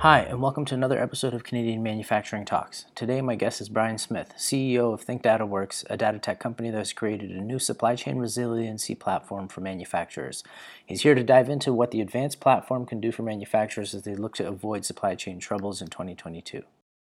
Hi, 0.00 0.20
and 0.20 0.40
welcome 0.40 0.64
to 0.64 0.74
another 0.74 0.98
episode 0.98 1.34
of 1.34 1.44
Canadian 1.44 1.82
Manufacturing 1.82 2.46
Talks. 2.46 2.86
Today, 2.94 3.20
my 3.20 3.34
guest 3.34 3.60
is 3.60 3.68
Brian 3.68 3.98
Smith, 3.98 4.32
CEO 4.38 4.94
of 4.94 5.02
Think 5.02 5.20
Data 5.20 5.44
Works, 5.44 5.84
a 5.90 5.98
data 5.98 6.18
tech 6.18 6.40
company 6.40 6.70
that 6.70 6.78
has 6.78 6.94
created 6.94 7.30
a 7.32 7.42
new 7.42 7.58
supply 7.58 7.96
chain 7.96 8.16
resiliency 8.16 8.94
platform 8.94 9.46
for 9.46 9.60
manufacturers. 9.60 10.42
He's 10.86 11.02
here 11.02 11.14
to 11.14 11.22
dive 11.22 11.50
into 11.50 11.74
what 11.74 11.90
the 11.90 12.00
advanced 12.00 12.40
platform 12.40 12.86
can 12.86 12.98
do 12.98 13.12
for 13.12 13.24
manufacturers 13.24 13.94
as 13.94 14.04
they 14.04 14.14
look 14.14 14.34
to 14.36 14.48
avoid 14.48 14.86
supply 14.86 15.16
chain 15.16 15.38
troubles 15.38 15.82
in 15.82 15.88
2022. 15.88 16.62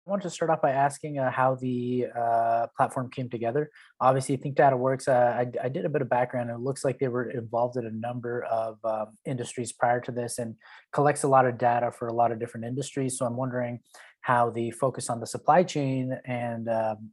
I 0.07 0.11
wanted 0.11 0.23
to 0.23 0.31
start 0.31 0.53
off 0.53 0.63
by 0.63 0.71
asking 0.71 1.19
uh, 1.19 1.33
how 1.33 1.57
the 1.57 2.07
uh, 2.17 2.69
platform 2.77 3.11
came 3.11 3.29
together. 3.29 3.73
Obviously, 4.01 4.37
Think 4.37 4.55
Data 4.55 4.77
Works. 4.77 5.09
Uh, 5.09 5.35
I, 5.37 5.65
I, 5.65 5.69
did 5.69 5.85
a 5.85 5.89
bit 5.89 6.01
of 6.01 6.09
background. 6.09 6.49
It 6.49 6.61
looks 6.61 6.85
like 6.85 7.01
they 7.01 7.09
were 7.09 7.29
involved 7.29 7.77
in 7.77 7.87
a 7.87 7.91
number 7.91 8.45
of 8.45 8.79
um, 8.85 9.19
industries 9.25 9.73
prior 9.73 10.01
to 10.03 10.13
this, 10.13 10.39
and 10.39 10.55
collects 10.93 11.25
a 11.25 11.29
lot 11.29 11.45
of 11.45 11.59
data 11.59 11.91
for 11.91 12.07
a 12.07 12.13
lot 12.13 12.31
of 12.31 12.39
different 12.39 12.67
industries. 12.67 13.19
So 13.19 13.27
I'm 13.27 13.37
wondering 13.37 13.81
how 14.21 14.51
the 14.51 14.71
focus 14.71 15.11
on 15.11 15.19
the 15.19 15.27
supply 15.27 15.65
chain 15.65 16.17
and 16.25 16.69
um, 16.69 17.11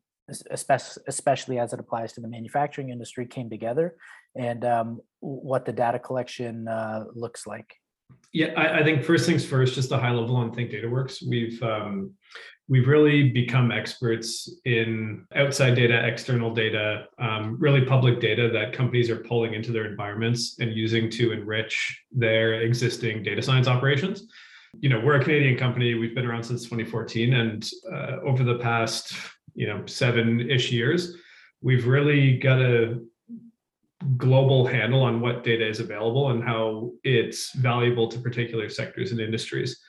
especially 0.52 1.60
as 1.60 1.74
it 1.74 1.80
applies 1.80 2.14
to 2.14 2.22
the 2.22 2.28
manufacturing 2.28 2.90
industry 2.92 3.26
came 3.26 3.50
together, 3.50 3.96
and 4.36 4.64
um, 4.64 5.02
what 5.20 5.66
the 5.66 5.74
data 5.74 5.98
collection 5.98 6.68
uh, 6.68 7.06
looks 7.14 7.48
like. 7.48 7.76
Yeah, 8.34 8.48
I, 8.58 8.80
I, 8.80 8.84
think 8.84 9.04
first 9.04 9.28
things 9.28 9.46
first, 9.46 9.76
just 9.76 9.92
a 9.92 9.98
high 9.98 10.12
level 10.12 10.36
on 10.36 10.52
Think 10.52 10.72
Data 10.72 10.90
Works. 10.90 11.22
We've 11.22 11.62
um, 11.62 12.14
we've 12.68 12.88
really 12.88 13.30
become 13.30 13.72
experts 13.72 14.50
in 14.66 15.26
outside 15.36 15.76
data, 15.76 16.06
external 16.08 16.54
data, 16.54 17.06
um, 17.20 17.58
really 17.60 17.86
public 17.86 18.20
data 18.20 18.50
that 18.50 18.74
companies 18.74 19.10
are 19.10 19.18
pulling 19.18 19.54
into 19.54 19.72
their 19.72 19.86
environments 19.86 20.58
and 20.60 20.74
using 20.74 21.10
to 21.12 21.32
enrich 21.32 22.02
their 22.12 22.62
existing 22.62 23.22
data 23.22 23.42
science 23.42 23.68
operations. 23.68 24.28
You 24.80 24.90
know, 24.90 25.00
we're 25.00 25.20
a 25.20 25.24
Canadian 25.24 25.58
company. 25.58 25.94
We've 25.94 26.16
been 26.16 26.26
around 26.26 26.44
since 26.44 26.64
2014, 26.64 27.34
and 27.34 27.70
uh, 27.94 28.18
over 28.26 28.44
the 28.44 28.58
past, 28.58 29.14
you 29.54 29.68
know, 29.68 29.86
seven-ish 29.86 30.72
years, 30.72 31.16
we've 31.62 31.86
really 31.86 32.38
got 32.38 32.60
a 32.60 33.00
global 34.18 34.66
handle 34.66 35.04
on 35.04 35.22
what 35.22 35.44
data 35.44 35.68
is 35.68 35.80
available 35.80 36.32
and 36.32 36.44
how 36.44 36.92
it's 37.04 37.54
valuable 37.56 38.08
to 38.08 38.20
particular 38.20 38.70
sectors 38.70 39.12
and 39.12 39.20
industries. 39.20 39.80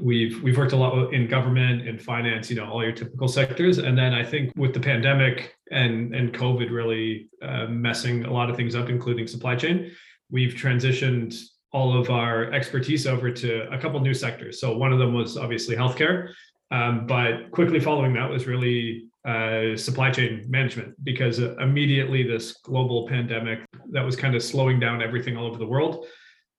We've 0.00 0.42
we've 0.42 0.56
worked 0.56 0.72
a 0.72 0.76
lot 0.76 1.12
in 1.12 1.26
government 1.26 1.88
and 1.88 2.00
finance 2.00 2.48
you 2.50 2.56
know 2.56 2.66
all 2.66 2.82
your 2.82 2.92
typical 2.92 3.28
sectors. 3.28 3.78
And 3.78 3.98
then 3.98 4.14
i 4.14 4.24
think 4.24 4.52
with 4.56 4.72
the 4.72 4.80
pandemic 4.80 5.56
and 5.70 6.14
and 6.14 6.32
covid 6.32 6.70
really 6.70 7.28
uh, 7.42 7.66
messing 7.66 8.24
a 8.24 8.32
lot 8.32 8.50
of 8.50 8.56
things 8.56 8.74
up 8.76 8.88
including 8.88 9.26
supply 9.26 9.56
chain 9.56 9.90
we've 10.30 10.54
transitioned 10.54 11.34
all 11.74 11.98
of 11.98 12.08
our 12.08 12.52
expertise 12.52 13.04
over 13.04 13.32
to 13.32 13.68
a 13.72 13.78
couple 13.78 13.98
new 13.98 14.14
sectors. 14.14 14.60
So 14.60 14.76
one 14.76 14.92
of 14.92 15.00
them 15.00 15.12
was 15.12 15.36
obviously 15.36 15.74
healthcare. 15.74 16.32
Um, 16.70 17.06
but 17.06 17.50
quickly 17.50 17.80
following 17.80 18.14
that 18.14 18.30
was 18.30 18.46
really 18.46 19.06
uh, 19.24 19.76
supply 19.76 20.10
chain 20.10 20.44
management 20.48 20.94
because 21.02 21.38
immediately 21.38 22.22
this 22.22 22.52
global 22.62 23.08
pandemic 23.08 23.60
that 23.90 24.02
was 24.02 24.16
kind 24.16 24.34
of 24.34 24.42
slowing 24.42 24.78
down 24.78 25.02
everything 25.02 25.36
all 25.36 25.46
over 25.46 25.58
the 25.58 25.66
world 25.66 26.06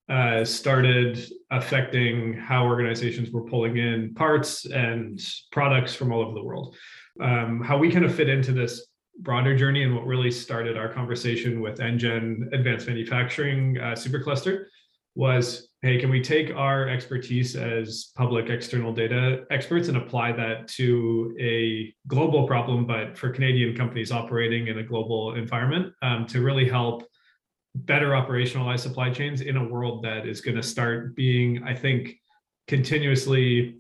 uh, 0.10 0.46
started 0.46 1.20
affecting 1.52 2.34
how 2.34 2.66
organizations 2.66 3.32
were 3.32 3.44
pulling 3.44 3.78
in 3.78 4.14
parts 4.14 4.66
and 4.66 5.20
products 5.52 5.96
from 5.96 6.12
all 6.12 6.22
over 6.22 6.34
the 6.34 6.44
world. 6.44 6.76
Um, 7.20 7.62
how 7.64 7.78
we 7.78 7.92
kind 7.92 8.06
of 8.06 8.14
fit 8.14 8.30
into 8.30 8.52
this 8.52 8.88
broader 9.20 9.56
journey 9.56 9.84
and 9.84 9.96
what 9.96 10.06
really 10.06 10.30
started 10.30 10.78
our 10.78 10.92
conversation 10.92 11.62
with 11.62 11.80
NGen 11.80 12.54
Advanced 12.54 12.88
Manufacturing 12.88 13.78
uh, 13.80 13.94
Supercluster 13.94 14.66
was 15.16 15.70
hey, 15.86 16.00
can 16.00 16.10
we 16.10 16.20
take 16.20 16.50
our 16.56 16.90
expertise 16.90 17.56
as 17.56 18.12
public 18.16 18.50
external 18.50 18.92
data 18.92 19.44
experts 19.52 19.88
and 19.88 19.98
apply 19.98 20.32
that 20.32 20.68
to 20.68 21.38
a 21.40 21.94
global 22.08 22.48
problem, 22.48 22.88
but 22.88 23.16
for 23.16 23.30
Canadian 23.30 23.78
companies 23.78 24.12
operating 24.12 24.66
in 24.66 24.80
a 24.80 24.84
global 24.84 25.36
environment 25.36 25.94
um, 26.02 26.26
to 26.26 26.42
really 26.42 26.68
help 26.68 27.04
better 27.76 28.14
operationalize 28.14 28.80
supply 28.80 29.12
chains 29.12 29.42
in 29.42 29.58
a 29.58 29.64
world 29.64 30.04
that 30.04 30.26
is 30.26 30.42
going 30.42 30.58
to 30.58 30.64
start 30.64 31.16
being, 31.16 31.62
I 31.64 31.76
think, 31.76 32.16
continuously 32.68 33.76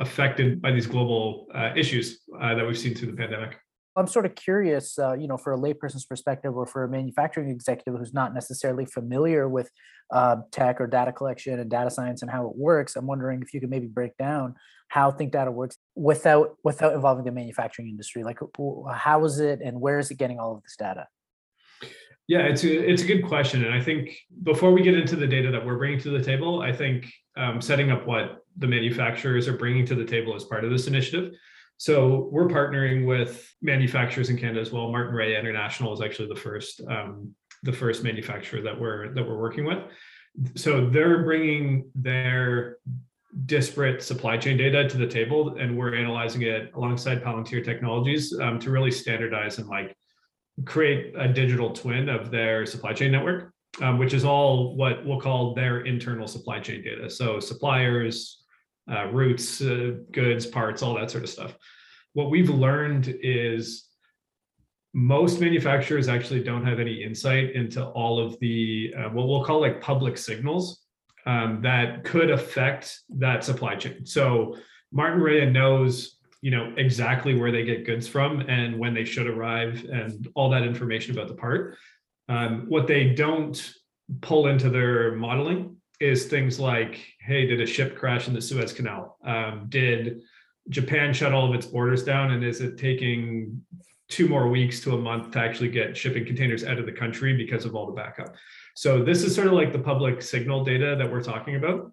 affected 0.00 0.60
by 0.60 0.72
these 0.72 0.86
global 0.86 1.46
uh, 1.54 1.70
issues 1.74 2.20
uh, 2.38 2.56
that 2.56 2.66
we've 2.66 2.76
seen 2.76 2.94
through 2.94 3.12
the 3.12 3.16
pandemic. 3.16 3.56
I'm 3.98 4.06
sort 4.06 4.26
of 4.26 4.34
curious, 4.34 4.98
uh, 4.98 5.14
you 5.14 5.26
know, 5.26 5.36
for 5.36 5.52
a 5.52 5.58
layperson's 5.58 6.04
perspective 6.04 6.56
or 6.56 6.66
for 6.66 6.84
a 6.84 6.88
manufacturing 6.88 7.50
executive 7.50 7.98
who's 7.98 8.14
not 8.14 8.32
necessarily 8.32 8.86
familiar 8.86 9.48
with 9.48 9.70
uh, 10.12 10.36
tech 10.52 10.80
or 10.80 10.86
data 10.86 11.12
collection 11.12 11.58
and 11.58 11.68
data 11.68 11.90
science 11.90 12.22
and 12.22 12.30
how 12.30 12.46
it 12.48 12.56
works. 12.56 12.96
I'm 12.96 13.06
wondering 13.06 13.42
if 13.42 13.52
you 13.52 13.60
could 13.60 13.70
maybe 13.70 13.86
break 13.86 14.16
down 14.16 14.54
how 14.88 15.10
Think 15.10 15.32
Data 15.32 15.50
works 15.50 15.76
without 15.94 16.56
without 16.64 16.94
involving 16.94 17.24
the 17.24 17.32
manufacturing 17.32 17.88
industry. 17.88 18.24
Like, 18.24 18.38
how 18.94 19.24
is 19.24 19.38
it 19.38 19.60
and 19.62 19.80
where 19.80 19.98
is 19.98 20.10
it 20.10 20.16
getting 20.16 20.38
all 20.38 20.56
of 20.56 20.62
this 20.62 20.76
data? 20.76 21.06
Yeah, 22.26 22.40
it's 22.40 22.64
a 22.64 22.90
it's 22.90 23.02
a 23.02 23.06
good 23.06 23.24
question, 23.24 23.64
and 23.64 23.74
I 23.74 23.80
think 23.80 24.16
before 24.42 24.72
we 24.72 24.82
get 24.82 24.94
into 24.94 25.16
the 25.16 25.26
data 25.26 25.50
that 25.50 25.64
we're 25.64 25.78
bringing 25.78 26.00
to 26.00 26.10
the 26.10 26.22
table, 26.22 26.60
I 26.60 26.72
think 26.72 27.10
um, 27.36 27.60
setting 27.60 27.90
up 27.90 28.06
what 28.06 28.44
the 28.56 28.66
manufacturers 28.66 29.48
are 29.48 29.56
bringing 29.56 29.86
to 29.86 29.94
the 29.94 30.04
table 30.04 30.34
as 30.34 30.44
part 30.44 30.64
of 30.64 30.70
this 30.70 30.86
initiative. 30.86 31.32
So 31.78 32.28
we're 32.32 32.48
partnering 32.48 33.06
with 33.06 33.54
manufacturers 33.62 34.30
in 34.30 34.36
Canada 34.36 34.60
as 34.60 34.72
well. 34.72 34.88
Martinrea 34.88 35.38
International 35.38 35.92
is 35.92 36.00
actually 36.00 36.28
the 36.28 36.40
first 36.40 36.80
um, 36.88 37.34
the 37.62 37.72
first 37.72 38.04
manufacturer 38.04 38.60
that 38.62 38.78
we're 38.78 39.14
that 39.14 39.26
we're 39.26 39.38
working 39.38 39.64
with. 39.64 39.78
So 40.56 40.88
they're 40.90 41.24
bringing 41.24 41.90
their 41.94 42.76
disparate 43.46 44.02
supply 44.02 44.36
chain 44.36 44.56
data 44.56 44.88
to 44.88 44.96
the 44.96 45.06
table, 45.06 45.56
and 45.58 45.76
we're 45.78 45.94
analyzing 45.94 46.42
it 46.42 46.72
alongside 46.74 47.22
Palantir 47.22 47.64
Technologies 47.64 48.36
um, 48.38 48.58
to 48.60 48.70
really 48.70 48.90
standardize 48.90 49.58
and 49.58 49.68
like 49.68 49.96
create 50.64 51.14
a 51.16 51.28
digital 51.28 51.70
twin 51.70 52.08
of 52.08 52.32
their 52.32 52.66
supply 52.66 52.92
chain 52.92 53.12
network, 53.12 53.52
um, 53.80 53.98
which 53.98 54.14
is 54.14 54.24
all 54.24 54.76
what 54.76 55.06
we'll 55.06 55.20
call 55.20 55.54
their 55.54 55.82
internal 55.82 56.26
supply 56.26 56.58
chain 56.58 56.82
data. 56.82 57.08
So 57.08 57.38
suppliers, 57.38 58.44
uh, 58.90 59.06
routes, 59.10 59.60
uh, 59.60 59.96
goods, 60.12 60.46
parts, 60.46 60.82
all 60.82 60.94
that 60.94 61.10
sort 61.10 61.24
of 61.24 61.30
stuff. 61.30 61.54
What 62.14 62.30
we've 62.30 62.50
learned 62.50 63.14
is 63.22 63.84
most 64.94 65.40
manufacturers 65.40 66.08
actually 66.08 66.42
don't 66.42 66.64
have 66.64 66.80
any 66.80 67.02
insight 67.02 67.52
into 67.54 67.84
all 67.84 68.18
of 68.18 68.38
the 68.40 68.94
uh, 68.96 69.08
what 69.10 69.28
we'll 69.28 69.44
call 69.44 69.60
like 69.60 69.80
public 69.80 70.16
signals 70.16 70.84
um, 71.26 71.60
that 71.62 72.04
could 72.04 72.30
affect 72.30 73.00
that 73.10 73.44
supply 73.44 73.76
chain. 73.76 74.06
So 74.06 74.56
Martinrea 74.94 75.50
knows 75.50 76.18
you 76.40 76.50
know 76.50 76.72
exactly 76.76 77.34
where 77.34 77.52
they 77.52 77.64
get 77.64 77.84
goods 77.84 78.06
from 78.06 78.40
and 78.42 78.78
when 78.78 78.94
they 78.94 79.04
should 79.04 79.26
arrive 79.26 79.84
and 79.92 80.28
all 80.34 80.50
that 80.50 80.62
information 80.62 81.12
about 81.12 81.28
the 81.28 81.34
part 81.34 81.76
um, 82.28 82.66
what 82.68 82.86
they 82.86 83.10
don't 83.10 83.74
pull 84.20 84.46
into 84.46 84.70
their 84.70 85.16
modeling 85.16 85.77
is 86.00 86.26
things 86.26 86.60
like 86.60 87.00
hey 87.20 87.46
did 87.46 87.60
a 87.60 87.66
ship 87.66 87.96
crash 87.96 88.28
in 88.28 88.34
the 88.34 88.40
suez 88.40 88.72
canal? 88.72 89.18
Um, 89.24 89.66
did 89.68 90.22
japan 90.68 91.12
shut 91.12 91.32
all 91.32 91.48
of 91.48 91.54
its 91.54 91.66
borders 91.66 92.04
down? 92.04 92.32
And 92.32 92.44
is 92.44 92.60
it 92.60 92.78
taking 92.78 93.62
two 94.08 94.28
more 94.28 94.48
weeks 94.48 94.80
to 94.80 94.94
a 94.94 94.98
month 94.98 95.32
to 95.32 95.38
actually 95.38 95.68
get 95.68 95.96
shipping 95.96 96.24
containers 96.24 96.64
out 96.64 96.78
of 96.78 96.86
the 96.86 96.92
country 96.92 97.36
because 97.36 97.64
of 97.64 97.74
all 97.74 97.86
the 97.86 97.92
backup? 97.92 98.34
So 98.74 99.02
this 99.02 99.22
is 99.22 99.34
sort 99.34 99.48
of 99.48 99.54
like 99.54 99.72
the 99.72 99.78
public 99.78 100.22
signal 100.22 100.64
data 100.64 100.94
that 100.96 101.10
we're 101.10 101.22
talking 101.22 101.56
about. 101.56 101.90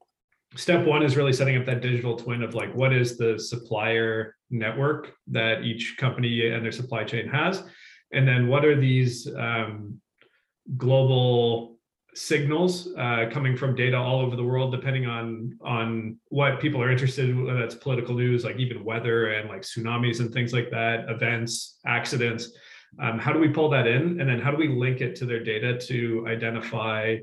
Step 0.56 0.86
one 0.86 1.04
is 1.04 1.18
really 1.18 1.34
setting 1.34 1.58
up 1.58 1.66
that 1.66 1.82
digital 1.82 2.16
twin 2.16 2.44
of 2.44 2.54
like 2.54 2.74
what 2.74 2.94
is 2.94 3.18
the 3.18 3.40
supplier 3.40 4.36
network 4.50 5.14
that 5.28 5.64
each 5.64 5.96
company 5.98 6.48
and 6.48 6.64
their 6.64 6.72
supply 6.72 7.04
chain 7.04 7.28
has? 7.28 7.64
And 8.14 8.28
then 8.28 8.48
what 8.48 8.64
are 8.64 8.80
these 8.80 9.28
um, 9.36 10.00
global 10.78 11.75
signals 12.16 12.88
uh, 12.98 13.26
coming 13.32 13.58
from 13.58 13.76
data 13.76 13.98
all 13.98 14.22
over 14.22 14.36
the 14.36 14.44
world 14.44 14.72
depending 14.72 15.06
on 15.06 15.58
on 15.62 16.18
what 16.30 16.60
people 16.62 16.82
are 16.82 16.90
interested 16.90 17.30
in 17.30 17.46
whether 17.46 17.60
that's 17.60 17.76
political 17.76 18.16
news 18.16 18.44
like 18.44 18.58
even 18.58 18.84
weather 18.84 19.34
and 19.34 19.50
like 19.50 19.62
tsunamis 19.62 20.22
and 20.22 20.34
things 20.34 20.54
like 20.54 20.72
that 20.72 21.10
events 21.10 21.78
accidents 21.86 22.52
um, 23.02 23.20
how 23.20 23.34
do 23.34 23.40
we 23.40 23.50
pull 23.50 23.70
that 23.70 23.86
in 23.86 24.22
and 24.22 24.30
then 24.30 24.40
how 24.40 24.50
do 24.50 24.58
we 24.58 24.70
link 24.70 25.02
it 25.02 25.16
to 25.16 25.26
their 25.26 25.44
data 25.44 25.78
to 25.78 26.26
identify 26.28 27.18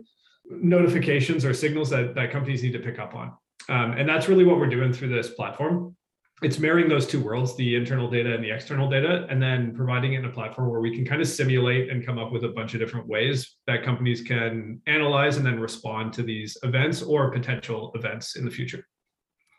notifications 0.50 1.44
or 1.44 1.55
signals 1.55 1.90
that, 1.90 2.14
that 2.14 2.31
companies 2.31 2.62
need 2.62 2.72
to 2.72 2.78
pick 2.78 2.99
up 2.99 3.14
on. 3.14 3.32
Um, 3.69 3.93
and 3.93 4.08
that's 4.08 4.28
really 4.28 4.44
what 4.44 4.58
we're 4.58 4.69
doing 4.69 4.93
through 4.93 5.08
this 5.08 5.31
platform. 5.31 5.96
It's 6.43 6.59
marrying 6.59 6.89
those 6.89 7.06
two 7.06 7.21
worlds, 7.21 7.55
the 7.55 7.77
internal 7.77 8.11
data 8.11 8.35
and 8.35 8.43
the 8.43 8.50
external 8.50 8.91
data, 8.91 9.27
and 9.31 9.41
then 9.41 9.75
providing 9.77 10.15
it 10.15 10.19
in 10.19 10.25
a 10.25 10.31
platform 10.31 10.69
where 10.69 10.81
we 10.81 10.93
can 10.93 11.05
kind 11.05 11.23
of 11.23 11.29
simulate 11.29 11.89
and 11.89 12.05
come 12.05 12.19
up 12.19 12.33
with 12.33 12.43
a 12.43 12.49
bunch 12.49 12.75
of 12.75 12.81
different 12.81 13.06
ways 13.06 13.59
that 13.69 13.85
companies 13.85 14.23
can 14.23 14.81
analyze 14.89 15.37
and 15.37 15.47
then 15.47 15.61
respond 15.61 16.12
to 16.15 16.25
these 16.25 16.56
events 16.65 17.00
or 17.00 17.31
potential 17.31 17.93
events 17.94 18.35
in 18.35 18.44
the 18.44 18.50
future. 18.50 18.85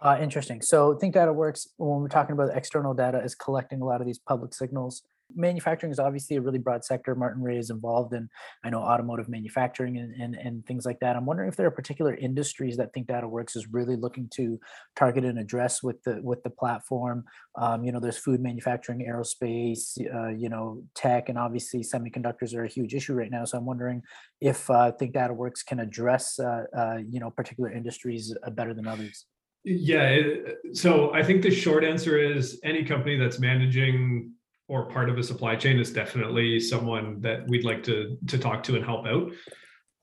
Uh, 0.01 0.17
interesting. 0.19 0.61
So 0.61 0.95
Think 0.95 1.13
Data 1.13 1.31
Works 1.31 1.69
when 1.77 2.01
we're 2.01 2.09
talking 2.09 2.33
about 2.33 2.49
external 2.53 2.93
data 2.93 3.23
is 3.23 3.33
collecting 3.33 3.79
a 3.79 3.85
lot 3.85 4.01
of 4.01 4.05
these 4.05 4.19
public 4.19 4.53
signals 4.53 5.03
manufacturing 5.35 5.91
is 5.91 5.99
obviously 5.99 6.35
a 6.35 6.41
really 6.41 6.59
broad 6.59 6.83
sector. 6.83 7.15
Martinrea 7.15 7.59
is 7.59 7.69
involved 7.69 8.13
in, 8.13 8.29
I 8.63 8.69
know, 8.69 8.79
automotive 8.79 9.29
manufacturing 9.29 9.97
and, 9.97 10.13
and, 10.13 10.35
and 10.35 10.65
things 10.65 10.85
like 10.85 10.99
that. 10.99 11.15
I'm 11.15 11.25
wondering 11.25 11.49
if 11.49 11.55
there 11.55 11.67
are 11.67 11.71
particular 11.71 12.15
industries 12.15 12.77
that 12.77 12.93
Think 12.93 13.07
Data 13.07 13.27
Works 13.27 13.55
is 13.55 13.67
really 13.67 13.95
looking 13.95 14.29
to 14.35 14.59
target 14.95 15.25
and 15.25 15.39
address 15.39 15.83
with 15.83 16.01
the 16.03 16.21
with 16.21 16.43
the 16.43 16.49
platform. 16.49 17.23
Um, 17.55 17.83
you 17.83 17.91
know, 17.91 17.99
there's 17.99 18.17
food 18.17 18.41
manufacturing, 18.41 19.05
aerospace, 19.07 19.97
uh, 20.13 20.29
you 20.29 20.49
know, 20.49 20.83
tech, 20.95 21.29
and 21.29 21.37
obviously 21.37 21.81
semiconductors 21.81 22.55
are 22.55 22.65
a 22.65 22.69
huge 22.69 22.93
issue 22.93 23.13
right 23.13 23.31
now. 23.31 23.45
So 23.45 23.57
I'm 23.57 23.65
wondering 23.65 24.01
if 24.41 24.69
uh, 24.69 24.91
Think 24.91 25.13
Data 25.13 25.33
Works 25.33 25.63
can 25.63 25.79
address, 25.79 26.39
uh, 26.39 26.63
uh 26.75 26.97
you 27.09 27.19
know, 27.19 27.29
particular 27.29 27.71
industries 27.71 28.35
uh, 28.45 28.49
better 28.49 28.73
than 28.73 28.87
others. 28.87 29.25
Yeah. 29.63 30.09
It, 30.09 30.57
so 30.73 31.13
I 31.13 31.23
think 31.23 31.41
the 31.41 31.51
short 31.51 31.83
answer 31.83 32.17
is 32.17 32.59
any 32.63 32.83
company 32.83 33.17
that's 33.17 33.39
managing 33.39 34.33
or 34.67 34.89
part 34.89 35.09
of 35.09 35.17
a 35.17 35.23
supply 35.23 35.55
chain 35.55 35.79
is 35.79 35.91
definitely 35.91 36.59
someone 36.59 37.19
that 37.21 37.47
we'd 37.47 37.65
like 37.65 37.83
to 37.83 38.17
to 38.27 38.37
talk 38.37 38.63
to 38.63 38.75
and 38.75 38.85
help 38.85 39.05
out. 39.05 39.31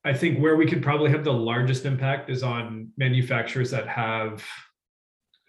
I 0.04 0.14
think 0.14 0.38
where 0.38 0.56
we 0.56 0.66
could 0.66 0.82
probably 0.82 1.10
have 1.10 1.24
the 1.24 1.32
largest 1.32 1.84
impact 1.84 2.30
is 2.30 2.42
on 2.42 2.90
manufacturers 2.96 3.70
that 3.70 3.86
have 3.86 4.44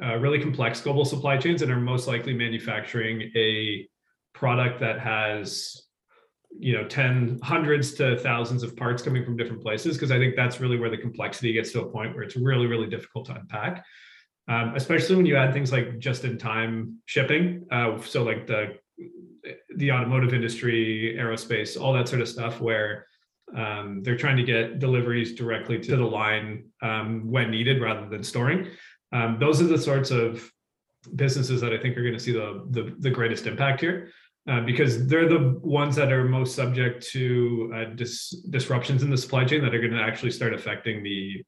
uh, 0.03 0.17
really 0.17 0.39
complex 0.39 0.81
global 0.81 1.05
supply 1.05 1.37
chains 1.37 1.61
and 1.61 1.71
are 1.71 1.79
most 1.79 2.07
likely 2.07 2.33
manufacturing 2.33 3.31
a 3.35 3.87
product 4.33 4.79
that 4.79 4.99
has 4.99 5.87
you 6.57 6.73
know 6.73 6.85
10 6.85 7.39
hundreds 7.43 7.93
to 7.93 8.17
thousands 8.17 8.63
of 8.63 8.75
parts 8.75 9.01
coming 9.01 9.23
from 9.23 9.37
different 9.37 9.61
places 9.61 9.95
because 9.95 10.11
i 10.11 10.17
think 10.17 10.35
that's 10.35 10.59
really 10.59 10.77
where 10.77 10.89
the 10.89 10.97
complexity 10.97 11.53
gets 11.53 11.71
to 11.71 11.81
a 11.81 11.89
point 11.89 12.13
where 12.13 12.23
it's 12.23 12.35
really 12.35 12.65
really 12.65 12.87
difficult 12.87 13.25
to 13.25 13.33
unpack 13.33 13.85
um, 14.49 14.73
especially 14.75 15.15
when 15.15 15.25
you 15.25 15.37
add 15.37 15.53
things 15.53 15.71
like 15.71 15.97
just 15.99 16.25
in 16.25 16.37
time 16.37 16.97
shipping 17.05 17.65
uh, 17.71 18.01
so 18.01 18.23
like 18.23 18.47
the 18.47 18.73
the 19.75 19.92
automotive 19.92 20.33
industry, 20.33 21.15
aerospace, 21.19 21.80
all 21.80 21.94
that 21.94 22.07
sort 22.07 22.21
of 22.21 22.27
stuff, 22.27 22.62
where 22.62 23.07
um, 23.56 24.01
they're 24.03 24.18
trying 24.18 24.38
to 24.38 24.44
get 24.44 24.80
deliveries 24.80 25.33
directly 25.33 25.80
to 25.80 25.95
the 25.95 26.06
line 26.06 26.65
um, 26.81 27.30
when 27.30 27.51
needed 27.51 27.81
rather 27.81 28.07
than 28.07 28.24
storing. 28.24 28.68
Um, 29.12 29.38
those 29.39 29.62
are 29.62 29.68
the 29.68 29.77
sorts 29.77 30.12
of 30.12 30.50
businesses 31.15 31.59
that 31.62 31.74
I 31.74 31.77
think 31.77 31.98
are 31.98 32.03
going 32.03 32.13
to 32.13 32.19
see 32.19 32.31
the, 32.31 32.65
the, 32.69 32.95
the 33.00 33.09
greatest 33.09 33.48
impact 33.48 33.81
here. 33.81 34.12
Uh, 34.50 34.62
because 34.62 35.06
they're 35.06 35.30
the 35.30 35.59
ones 35.62 35.95
that 35.95 36.12
are 36.12 36.24
most 36.24 36.56
subject 36.56 37.06
to 37.06 37.71
uh, 37.75 37.83
dis- 37.94 38.31
disruptions 38.50 39.04
in 39.04 39.12
the 39.12 39.18
supply 39.18 39.45
chain 39.45 39.62
that 39.62 39.75
are 39.75 39.80
going 39.80 39.92
to 39.92 40.01
actually 40.01 40.31
start 40.31 40.51
affecting 40.51 41.04
the 41.04 41.44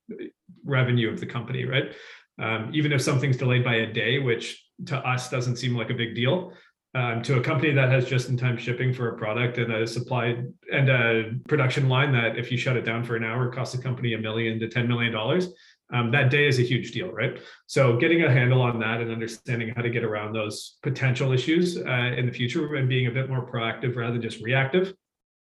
revenue 0.64 1.12
of 1.12 1.20
the 1.20 1.26
company, 1.26 1.66
right? 1.66 1.96
Um, 2.40 2.70
even 2.72 2.92
if 2.92 3.02
something's 3.02 3.38
delayed 3.38 3.64
by 3.64 3.76
a 3.78 3.92
day, 3.92 4.20
which 4.20 4.64
to 4.86 4.98
us 4.98 5.28
doesn't 5.32 5.56
seem 5.56 5.76
like 5.76 5.90
a 5.90 5.96
big 5.96 6.14
deal, 6.14 6.54
um, 6.96 7.22
to 7.24 7.38
a 7.38 7.42
company 7.42 7.74
that 7.74 7.90
has 7.90 8.06
just-in-time 8.06 8.58
shipping 8.58 8.94
for 8.94 9.10
a 9.10 9.18
product 9.18 9.58
and 9.58 9.74
a 9.74 9.88
supply 9.88 10.44
and 10.72 10.90
a 10.90 11.32
production 11.48 11.90
line 11.90 12.12
that 12.14 12.38
if 12.38 12.52
you 12.52 12.58
shut 12.58 12.78
it 12.78 12.86
down 12.86 13.04
for 13.04 13.16
an 13.16 13.24
hour 13.24 13.52
costs 13.52 13.76
the 13.76 13.82
company 13.82 14.14
a 14.14 14.18
million 14.18 14.60
to 14.60 14.68
ten 14.68 14.88
million 14.88 15.12
dollars. 15.12 15.50
Um, 15.92 16.10
that 16.12 16.32
day 16.32 16.48
is 16.48 16.58
a 16.58 16.64
huge 16.64 16.92
deal, 16.92 17.12
right? 17.12 17.40
So 17.68 17.98
getting 17.98 18.24
a 18.24 18.32
handle 18.32 18.62
on 18.62 18.80
that 18.80 19.00
and 19.00 19.12
understanding 19.12 19.72
how 19.76 19.84
to 19.84 19.92
get 19.92 20.04
around 20.04 20.34
those 20.34 20.78
potential 20.82 21.34
issues 21.34 21.78
uh, 21.78 22.14
in 22.18 22.26
the 22.26 22.32
future 22.32 22.76
and 22.76 22.90
being 22.90 23.08
a 23.08 23.12
bit 23.12 23.30
more 23.30 23.46
proactive 23.46 23.96
rather 23.96 24.14
than 24.14 24.22
just 24.22 24.42
reactive 24.42 24.96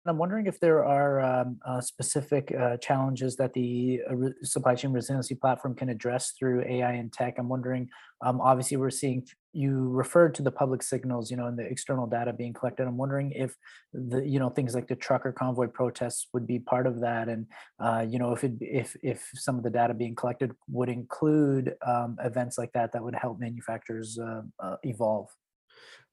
I'm 0.09 0.17
wondering 0.17 0.47
if 0.47 0.59
there 0.59 0.85
are 0.85 1.21
um, 1.21 1.59
uh, 1.67 1.81
specific 1.81 2.55
uh, 2.59 2.79
challenges 2.79 3.37
that 3.37 3.53
the 3.53 4.01
uh, 4.11 4.17
re- 4.17 4.35
supply 4.43 4.75
chain 4.75 4.93
resiliency 4.93 5.35
platform 5.35 5.75
can 5.75 5.91
address 5.91 6.33
through 6.33 6.63
AI 6.63 6.93
and 6.93 7.13
tech. 7.13 7.35
I'm 7.39 7.49
wondering, 7.49 7.91
um, 8.23 8.41
obviously, 8.41 8.79
we're 8.79 8.91
seeing 8.91 9.27
you 9.53 9.89
referred 9.89 10.35
to 10.35 10.43
the 10.43 10.51
public 10.51 10.83
signals, 10.83 11.31
you 11.31 11.37
know, 11.37 11.47
and 11.47 11.59
the 11.59 11.65
external 11.65 12.07
data 12.07 12.33
being 12.33 12.53
collected. 12.53 12.87
I'm 12.87 12.97
wondering 12.97 13.33
if 13.33 13.55
the, 13.93 14.27
you 14.27 14.39
know, 14.39 14.51
things 14.51 14.75
like 14.75 14.89
the 14.89 14.97
trucker 14.97 15.33
convoy 15.33 15.69
protests 15.69 16.29
would 16.33 16.47
be 16.47 16.59
part 16.59 16.87
of 16.87 17.01
that, 17.01 17.29
and 17.29 17.47
uh, 17.81 18.05
you 18.09 18.19
know, 18.19 18.33
if 18.33 18.45
it 18.45 18.53
if 18.61 18.97
if 19.03 19.29
some 19.35 19.57
of 19.57 19.63
the 19.63 19.71
data 19.71 19.95
being 19.95 20.15
collected 20.15 20.53
would 20.69 20.89
include 20.89 21.75
um, 21.87 22.17
events 22.23 22.59
like 22.59 22.73
that 22.73 22.93
that 22.93 23.03
would 23.03 23.15
help 23.15 23.41
manufacturers 23.41 24.19
uh, 24.19 24.43
uh, 24.61 24.77
evolve. 24.83 25.29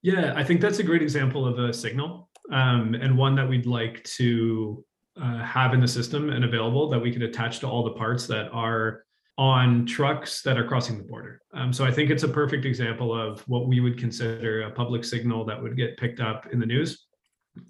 Yeah, 0.02 0.34
I 0.36 0.44
think 0.44 0.60
that's 0.60 0.78
a 0.78 0.84
great 0.84 1.02
example 1.02 1.46
of 1.46 1.58
a 1.58 1.72
signal 1.72 2.28
um, 2.52 2.94
and 2.94 3.16
one 3.16 3.34
that 3.36 3.48
we'd 3.48 3.66
like 3.66 4.04
to 4.04 4.84
uh, 5.20 5.42
have 5.42 5.74
in 5.74 5.80
the 5.80 5.88
system 5.88 6.30
and 6.30 6.44
available 6.44 6.88
that 6.90 7.00
we 7.00 7.10
could 7.10 7.22
attach 7.22 7.60
to 7.60 7.66
all 7.66 7.82
the 7.82 7.92
parts 7.92 8.26
that 8.26 8.48
are 8.52 9.05
on 9.38 9.84
trucks 9.84 10.42
that 10.42 10.56
are 10.56 10.66
crossing 10.66 10.98
the 10.98 11.04
border. 11.04 11.42
Um, 11.52 11.72
so 11.72 11.84
I 11.84 11.90
think 11.90 12.10
it's 12.10 12.22
a 12.22 12.28
perfect 12.28 12.64
example 12.64 13.14
of 13.14 13.40
what 13.48 13.68
we 13.68 13.80
would 13.80 13.98
consider 13.98 14.62
a 14.62 14.70
public 14.70 15.04
signal 15.04 15.44
that 15.44 15.62
would 15.62 15.76
get 15.76 15.98
picked 15.98 16.20
up 16.20 16.46
in 16.52 16.58
the 16.58 16.66
news 16.66 17.06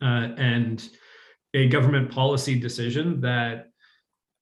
uh, 0.01 0.29
and 0.37 0.89
a 1.55 1.69
government 1.69 2.11
policy 2.11 2.59
decision 2.59 3.21
that 3.21 3.67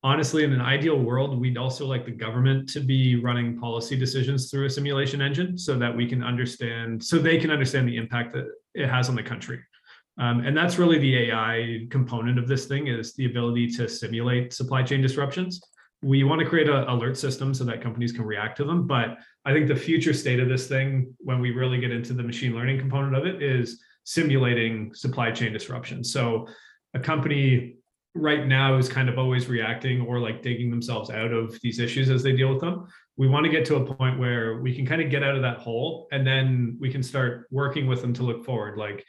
honestly 0.02 0.44
in 0.44 0.52
an 0.52 0.60
ideal 0.60 0.98
world 0.98 1.38
we'd 1.38 1.56
also 1.56 1.86
like 1.86 2.04
the 2.04 2.10
government 2.10 2.68
to 2.68 2.80
be 2.80 3.16
running 3.16 3.58
policy 3.58 3.96
decisions 3.96 4.50
through 4.50 4.66
a 4.66 4.70
simulation 4.70 5.22
engine 5.22 5.56
so 5.56 5.78
that 5.78 5.94
we 5.94 6.06
can 6.06 6.22
understand 6.22 7.02
so 7.02 7.18
they 7.18 7.38
can 7.38 7.50
understand 7.50 7.88
the 7.88 7.96
impact 7.96 8.34
that 8.34 8.46
it 8.74 8.88
has 8.88 9.08
on 9.08 9.14
the 9.14 9.22
country 9.22 9.60
um, 10.18 10.40
and 10.46 10.56
that's 10.56 10.78
really 10.78 10.98
the 10.98 11.30
AI 11.30 11.86
component 11.90 12.38
of 12.38 12.46
this 12.46 12.66
thing 12.66 12.86
is 12.86 13.14
the 13.14 13.26
ability 13.26 13.68
to 13.72 13.88
simulate 13.88 14.52
supply 14.52 14.82
chain 14.82 15.02
disruptions. 15.02 15.60
We 16.04 16.22
want 16.22 16.40
to 16.40 16.46
create 16.46 16.68
an 16.68 16.84
alert 16.88 17.16
system 17.16 17.54
so 17.54 17.64
that 17.64 17.82
companies 17.82 18.12
can 18.12 18.24
react 18.24 18.58
to 18.58 18.64
them. 18.64 18.86
But 18.86 19.18
I 19.44 19.52
think 19.52 19.68
the 19.68 19.76
future 19.76 20.12
state 20.12 20.38
of 20.38 20.48
this 20.48 20.68
thing, 20.68 21.14
when 21.18 21.40
we 21.40 21.50
really 21.50 21.80
get 21.80 21.90
into 21.90 22.12
the 22.12 22.22
machine 22.22 22.54
learning 22.54 22.78
component 22.78 23.16
of 23.16 23.26
it, 23.26 23.42
is 23.42 23.82
simulating 24.04 24.94
supply 24.94 25.30
chain 25.30 25.52
disruptions. 25.52 26.12
So 26.12 26.46
a 26.92 27.00
company 27.00 27.76
right 28.14 28.46
now 28.46 28.76
is 28.76 28.88
kind 28.88 29.08
of 29.08 29.18
always 29.18 29.48
reacting 29.48 30.02
or 30.02 30.20
like 30.20 30.42
digging 30.42 30.70
themselves 30.70 31.10
out 31.10 31.32
of 31.32 31.58
these 31.62 31.80
issues 31.80 32.10
as 32.10 32.22
they 32.22 32.32
deal 32.32 32.48
with 32.48 32.60
them. 32.60 32.86
We 33.16 33.28
want 33.28 33.44
to 33.44 33.50
get 33.50 33.64
to 33.66 33.76
a 33.76 33.94
point 33.94 34.18
where 34.18 34.60
we 34.60 34.74
can 34.74 34.86
kind 34.86 35.02
of 35.02 35.10
get 35.10 35.22
out 35.22 35.34
of 35.34 35.42
that 35.42 35.58
hole 35.58 36.06
and 36.12 36.26
then 36.26 36.76
we 36.80 36.90
can 36.90 37.02
start 37.02 37.46
working 37.50 37.86
with 37.86 38.02
them 38.02 38.12
to 38.14 38.22
look 38.22 38.44
forward. 38.44 38.78
Like, 38.78 39.04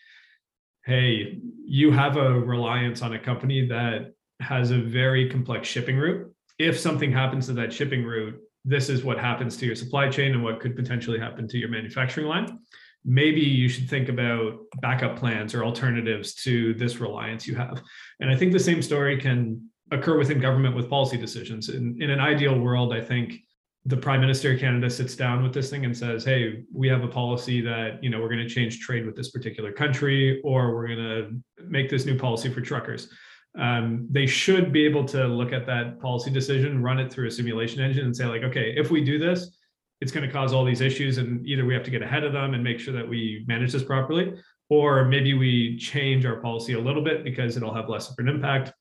hey, 0.85 1.39
you 1.65 1.91
have 1.91 2.17
a 2.17 2.39
reliance 2.39 3.01
on 3.01 3.13
a 3.13 3.19
company 3.19 3.67
that 3.67 4.13
has 4.39 4.71
a 4.71 4.77
very 4.77 5.29
complex 5.29 5.67
shipping 5.67 5.97
route. 5.97 6.34
If 6.57 6.79
something 6.79 7.11
happens 7.11 7.47
to 7.47 7.53
that 7.53 7.73
shipping 7.73 8.03
route, 8.03 8.39
this 8.63 8.89
is 8.89 9.03
what 9.03 9.19
happens 9.19 9.57
to 9.57 9.65
your 9.65 9.75
supply 9.75 10.09
chain 10.09 10.33
and 10.33 10.43
what 10.43 10.59
could 10.59 10.75
potentially 10.75 11.19
happen 11.19 11.47
to 11.49 11.57
your 11.57 11.69
manufacturing 11.69 12.27
line. 12.27 12.59
Maybe 13.03 13.41
you 13.41 13.69
should 13.69 13.87
think 13.87 14.09
about 14.09 14.57
backup 14.81 15.17
plans 15.17 15.53
or 15.53 15.63
alternatives 15.63 16.33
to 16.43 16.73
this 16.73 16.97
reliance 16.97 17.45
you 17.45 17.55
have. 17.55 17.81
And 18.19 18.31
I 18.31 18.35
think 18.35 18.51
the 18.51 18.59
same 18.59 18.81
story 18.81 19.19
can 19.19 19.69
occur 19.91 20.17
within 20.17 20.39
government 20.39 20.75
with 20.75 20.89
policy 20.89 21.17
decisions. 21.17 21.69
In, 21.69 22.01
in 22.01 22.09
an 22.09 22.19
ideal 22.19 22.57
world, 22.57 22.93
I 22.93 23.01
think 23.01 23.39
the 23.85 23.97
prime 23.97 24.19
minister 24.19 24.51
of 24.51 24.59
Canada 24.59 24.89
sits 24.89 25.15
down 25.15 25.43
with 25.43 25.53
this 25.53 25.69
thing 25.69 25.85
and 25.85 25.95
says, 25.95 26.25
"Hey, 26.25 26.63
we 26.73 26.87
have 26.87 27.03
a 27.03 27.07
policy 27.07 27.61
that 27.61 28.03
you 28.03 28.09
know 28.09 28.19
we're 28.19 28.29
going 28.29 28.47
to 28.47 28.49
change 28.49 28.79
trade 28.79 29.05
with 29.05 29.15
this 29.15 29.29
particular 29.29 29.71
country, 29.71 30.41
or 30.43 30.73
we're 30.73 30.87
going 30.87 30.97
to 30.97 31.63
make 31.67 31.89
this 31.89 32.05
new 32.05 32.17
policy 32.17 32.49
for 32.49 32.61
truckers." 32.61 33.09
Um, 33.57 34.07
they 34.09 34.25
should 34.25 34.73
be 34.73 34.85
able 34.85 35.05
to 35.05 35.27
look 35.27 35.53
at 35.53 35.65
that 35.67 35.99
policy 35.99 36.29
decision, 36.29 36.81
run 36.81 36.99
it 36.99 37.11
through 37.11 37.27
a 37.27 37.31
simulation 37.31 37.81
engine, 37.81 38.05
and 38.05 38.15
say, 38.15 38.25
like, 38.25 38.43
okay, 38.43 38.73
if 38.75 38.91
we 38.91 39.03
do 39.03 39.17
this, 39.17 39.57
it's 40.01 40.11
going 40.11 40.27
to 40.27 40.31
cause 40.31 40.53
all 40.53 40.65
these 40.65 40.81
issues, 40.81 41.17
and 41.17 41.45
either 41.47 41.65
we 41.65 41.73
have 41.73 41.83
to 41.83 41.91
get 41.91 42.01
ahead 42.01 42.23
of 42.23 42.33
them 42.33 42.53
and 42.53 42.63
make 42.63 42.79
sure 42.79 42.93
that 42.93 43.07
we 43.07 43.45
manage 43.47 43.71
this 43.71 43.83
properly, 43.83 44.33
or 44.69 45.05
maybe 45.05 45.33
we 45.33 45.77
change 45.77 46.25
our 46.25 46.41
policy 46.41 46.73
a 46.73 46.79
little 46.79 47.03
bit 47.03 47.23
because 47.23 47.55
it'll 47.55 47.73
have 47.73 47.87
less 47.87 48.09
of 48.09 48.15
an 48.19 48.27
impact 48.27 48.73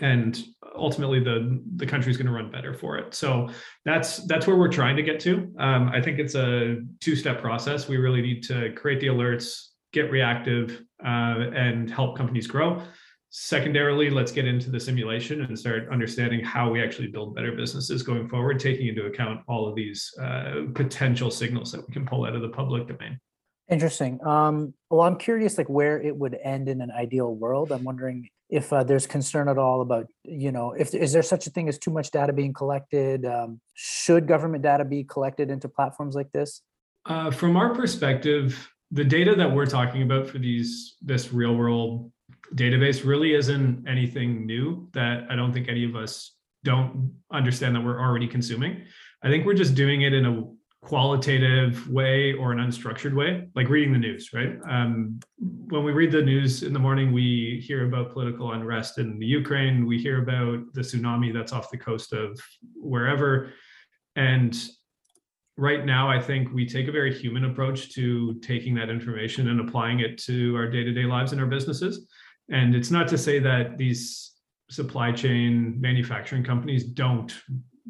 and 0.00 0.44
ultimately 0.76 1.20
the 1.20 1.60
the 1.76 1.86
country's 1.86 2.16
going 2.16 2.26
to 2.26 2.32
run 2.32 2.50
better 2.50 2.72
for 2.72 2.96
it. 2.96 3.14
So 3.14 3.48
that's 3.84 4.18
that's 4.26 4.46
where 4.46 4.56
we're 4.56 4.68
trying 4.68 4.96
to 4.96 5.02
get 5.02 5.18
to. 5.20 5.52
Um, 5.58 5.88
i 5.88 6.00
think 6.00 6.18
it's 6.18 6.34
a 6.34 6.78
two 7.00 7.16
step 7.16 7.40
process. 7.40 7.88
We 7.88 7.96
really 7.96 8.22
need 8.22 8.42
to 8.44 8.72
create 8.72 9.00
the 9.00 9.08
alerts 9.08 9.70
get 9.92 10.10
reactive 10.10 10.82
uh, 11.04 11.50
and 11.54 11.90
help 11.90 12.16
companies 12.16 12.46
grow 12.46 12.80
secondarily 13.30 14.10
let's 14.10 14.32
get 14.32 14.44
into 14.44 14.70
the 14.70 14.80
simulation 14.80 15.42
and 15.42 15.58
start 15.58 15.88
understanding 15.90 16.44
how 16.44 16.68
we 16.68 16.82
actually 16.82 17.06
build 17.06 17.34
better 17.34 17.52
businesses 17.52 18.02
going 18.02 18.28
forward 18.28 18.58
taking 18.58 18.88
into 18.88 19.06
account 19.06 19.40
all 19.46 19.68
of 19.68 19.74
these 19.76 20.12
uh, 20.20 20.62
potential 20.74 21.30
signals 21.30 21.70
that 21.70 21.86
we 21.86 21.92
can 21.92 22.04
pull 22.04 22.24
out 22.24 22.34
of 22.34 22.42
the 22.42 22.48
public 22.48 22.88
domain 22.88 23.18
Interesting. 23.70 24.18
Um, 24.26 24.74
well, 24.90 25.02
I'm 25.02 25.16
curious, 25.16 25.56
like 25.56 25.68
where 25.68 26.02
it 26.02 26.16
would 26.16 26.36
end 26.42 26.68
in 26.68 26.80
an 26.80 26.90
ideal 26.90 27.32
world. 27.32 27.70
I'm 27.70 27.84
wondering 27.84 28.28
if 28.48 28.72
uh, 28.72 28.82
there's 28.82 29.06
concern 29.06 29.48
at 29.48 29.58
all 29.58 29.80
about, 29.80 30.08
you 30.24 30.50
know, 30.50 30.72
if 30.72 30.92
is 30.92 31.12
there 31.12 31.22
such 31.22 31.46
a 31.46 31.50
thing 31.50 31.68
as 31.68 31.78
too 31.78 31.92
much 31.92 32.10
data 32.10 32.32
being 32.32 32.52
collected? 32.52 33.24
Um, 33.24 33.60
should 33.74 34.26
government 34.26 34.64
data 34.64 34.84
be 34.84 35.04
collected 35.04 35.50
into 35.50 35.68
platforms 35.68 36.16
like 36.16 36.32
this? 36.32 36.62
Uh, 37.06 37.30
from 37.30 37.56
our 37.56 37.72
perspective, 37.72 38.68
the 38.90 39.04
data 39.04 39.36
that 39.36 39.52
we're 39.52 39.66
talking 39.66 40.02
about 40.02 40.26
for 40.26 40.38
these 40.38 40.96
this 41.00 41.32
real 41.32 41.54
world 41.54 42.10
database 42.54 43.04
really 43.04 43.34
isn't 43.34 43.86
anything 43.88 44.46
new 44.46 44.88
that 44.92 45.26
I 45.30 45.36
don't 45.36 45.52
think 45.52 45.68
any 45.68 45.84
of 45.84 45.96
us 45.96 46.34
don't 46.64 47.14
understand 47.32 47.74
that 47.76 47.80
we're 47.80 48.00
already 48.00 48.26
consuming. 48.26 48.82
I 49.22 49.28
think 49.28 49.46
we're 49.46 49.54
just 49.54 49.74
doing 49.74 50.02
it 50.02 50.12
in 50.12 50.26
a 50.26 50.44
qualitative 50.82 51.88
way 51.90 52.32
or 52.32 52.52
an 52.52 52.58
unstructured 52.58 53.14
way, 53.14 53.48
like 53.54 53.68
reading 53.68 53.92
the 53.92 53.98
news, 53.98 54.32
right? 54.32 54.56
Um, 54.68 55.20
when 55.38 55.84
we 55.84 55.92
read 55.92 56.10
the 56.10 56.22
news 56.22 56.62
in 56.62 56.72
the 56.72 56.78
morning, 56.78 57.12
we 57.12 57.62
hear 57.66 57.86
about 57.86 58.12
political 58.12 58.52
unrest 58.52 58.98
in 58.98 59.18
the 59.18 59.26
Ukraine, 59.26 59.86
we 59.86 59.98
hear 59.98 60.22
about 60.22 60.72
the 60.72 60.80
tsunami 60.80 61.32
that's 61.32 61.52
off 61.52 61.70
the 61.70 61.76
coast 61.76 62.12
of 62.12 62.40
wherever. 62.74 63.52
And 64.16 64.56
right 65.56 65.84
now, 65.84 66.10
I 66.10 66.18
think 66.18 66.52
we 66.52 66.66
take 66.66 66.88
a 66.88 66.92
very 66.92 67.12
human 67.12 67.44
approach 67.44 67.92
to 67.94 68.34
taking 68.40 68.74
that 68.76 68.88
information 68.88 69.48
and 69.48 69.60
applying 69.60 70.00
it 70.00 70.16
to 70.24 70.56
our 70.56 70.68
day 70.68 70.82
to 70.82 70.92
day 70.92 71.04
lives 71.04 71.32
and 71.32 71.40
our 71.40 71.46
businesses. 71.46 72.08
And 72.50 72.74
it's 72.74 72.90
not 72.90 73.08
to 73.08 73.18
say 73.18 73.38
that 73.38 73.78
these 73.78 74.32
supply 74.70 75.12
chain 75.12 75.80
manufacturing 75.80 76.44
companies 76.44 76.84
don't 76.84 77.32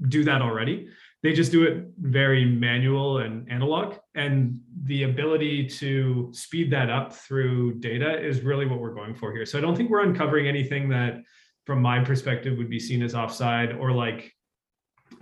do 0.08 0.24
that 0.24 0.42
already. 0.42 0.88
They 1.22 1.34
just 1.34 1.52
do 1.52 1.64
it 1.64 1.88
very 1.98 2.46
manual 2.46 3.18
and 3.18 3.50
analog. 3.50 3.96
And 4.14 4.58
the 4.84 5.02
ability 5.02 5.66
to 5.68 6.30
speed 6.32 6.70
that 6.72 6.88
up 6.88 7.12
through 7.12 7.80
data 7.80 8.18
is 8.18 8.40
really 8.40 8.64
what 8.66 8.80
we're 8.80 8.94
going 8.94 9.14
for 9.14 9.32
here. 9.32 9.44
So 9.44 9.58
i 9.58 9.60
don't 9.60 9.76
think 9.76 9.90
we're 9.90 10.02
uncovering 10.02 10.46
anything 10.46 10.88
that 10.90 11.18
from 11.66 11.82
my 11.82 12.02
perspective 12.02 12.56
would 12.56 12.70
be 12.70 12.80
seen 12.80 13.02
as 13.02 13.14
offside 13.14 13.72
or 13.72 13.92
like 13.92 14.32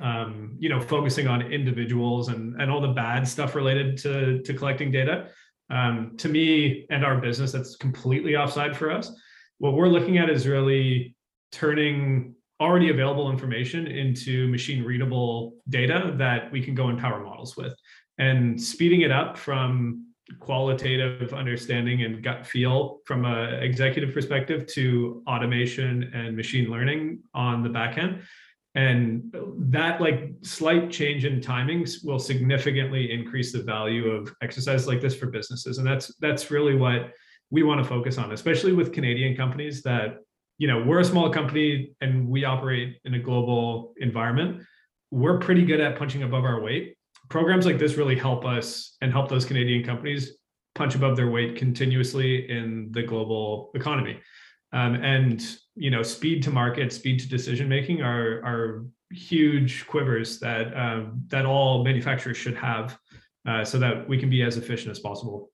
um, 0.01 0.57
you 0.59 0.69
know 0.69 0.81
focusing 0.81 1.27
on 1.27 1.43
individuals 1.43 2.29
and 2.29 2.61
and 2.61 2.71
all 2.71 2.81
the 2.81 2.93
bad 2.93 3.27
stuff 3.27 3.55
related 3.55 3.97
to 3.99 4.41
to 4.43 4.55
collecting 4.55 4.93
data. 4.93 5.29
Um, 5.71 6.17
to 6.19 6.29
me 6.29 6.87
and 6.91 7.05
our 7.05 7.21
business 7.21 7.53
that's 7.53 7.77
completely 7.77 8.37
offside 8.37 8.77
for 8.77 8.91
us 8.91 9.13
what 9.59 9.75
we're 9.75 9.89
looking 9.89 10.19
at 10.19 10.31
is 10.31 10.47
really 10.47 11.17
turning 11.53 12.35
already 12.61 12.91
available 12.91 13.31
information 13.31 13.87
into 13.87 14.49
machine 14.49 14.83
readable 14.85 15.55
data 15.69 16.15
that 16.17 16.51
we 16.51 16.63
can 16.63 16.75
go 16.75 16.89
and 16.89 16.99
power 16.99 17.23
models 17.23 17.57
with. 17.57 17.75
And 18.19 18.61
speeding 18.61 19.03
it 19.03 19.13
up 19.13 19.39
from 19.39 20.07
qualitative 20.41 21.33
understanding 21.33 22.03
and 22.03 22.23
gut 22.23 22.47
feel 22.47 22.99
from 23.07 23.25
an 23.25 23.63
executive 23.63 24.13
perspective 24.13 24.67
to 24.67 25.23
automation 25.27 26.11
and 26.15 26.37
machine 26.37 26.71
learning 26.71 27.23
on 27.33 27.63
the 27.63 27.69
back 27.69 27.97
end. 27.97 28.23
And 28.75 29.35
that 29.59 30.01
like 30.01 30.31
slight 30.43 30.91
change 30.91 31.25
in 31.25 31.41
timings 31.41 32.05
will 32.05 32.19
significantly 32.19 33.11
increase 33.11 33.53
the 33.53 33.63
value 33.63 34.11
of 34.11 34.33
exercise 34.43 34.87
like 34.87 35.01
this 35.01 35.17
for 35.17 35.27
businesses. 35.27 35.79
And 35.79 35.87
that's 35.87 36.15
that's 36.21 36.51
really 36.51 36.77
what 36.77 37.13
we 37.51 37.63
want 37.63 37.83
to 37.83 37.89
focus 37.89 38.19
on 38.19 38.33
especially 38.33 38.73
with 38.73 38.93
canadian 38.93 39.37
companies 39.37 39.83
that 39.83 40.19
you 40.59 40.67
know 40.67 40.83
we're 40.83 40.99
a 41.01 41.05
small 41.05 41.31
company 41.31 41.95
and 42.01 42.29
we 42.29 42.45
operate 42.45 42.99
in 43.05 43.15
a 43.15 43.19
global 43.19 43.95
environment. 43.99 44.63
We're 45.11 45.39
pretty 45.39 45.65
good 45.65 45.81
at 45.81 45.97
punching 45.97 46.25
above 46.25 46.45
our 46.45 46.61
weight. 46.61 46.97
Programs 47.31 47.65
like 47.65 47.79
this 47.79 47.95
really 47.95 48.17
help 48.17 48.45
us 48.45 48.97
and 49.01 49.13
help 49.13 49.29
those 49.29 49.45
canadian 49.45 49.85
companies 49.85 50.37
punch 50.75 50.95
above 50.95 51.17
their 51.17 51.31
weight 51.31 51.57
continuously 51.57 52.51
in 52.51 52.89
the 52.91 53.03
global 53.03 53.71
economy. 53.75 54.21
Um, 54.73 54.97
and 54.97 55.43
you 55.77 55.91
know 55.91 56.03
speed 56.03 56.43
to 56.43 56.51
market 56.51 56.93
speed 56.93 57.21
to 57.21 57.29
decision 57.29 57.69
making 57.69 58.03
are 58.03 58.45
are 58.45 58.85
huge 59.11 59.87
quivers 59.87 60.41
that 60.41 60.77
um, 60.77 61.23
that 61.29 61.47
all 61.47 61.85
manufacturers 61.85 62.37
should 62.37 62.57
have 62.57 62.99
uh, 63.47 63.65
so 63.65 63.79
that 63.79 64.07
we 64.07 64.19
can 64.19 64.29
be 64.29 64.43
as 64.43 64.57
efficient 64.59 64.91
as 64.91 64.99
possible 64.99 65.51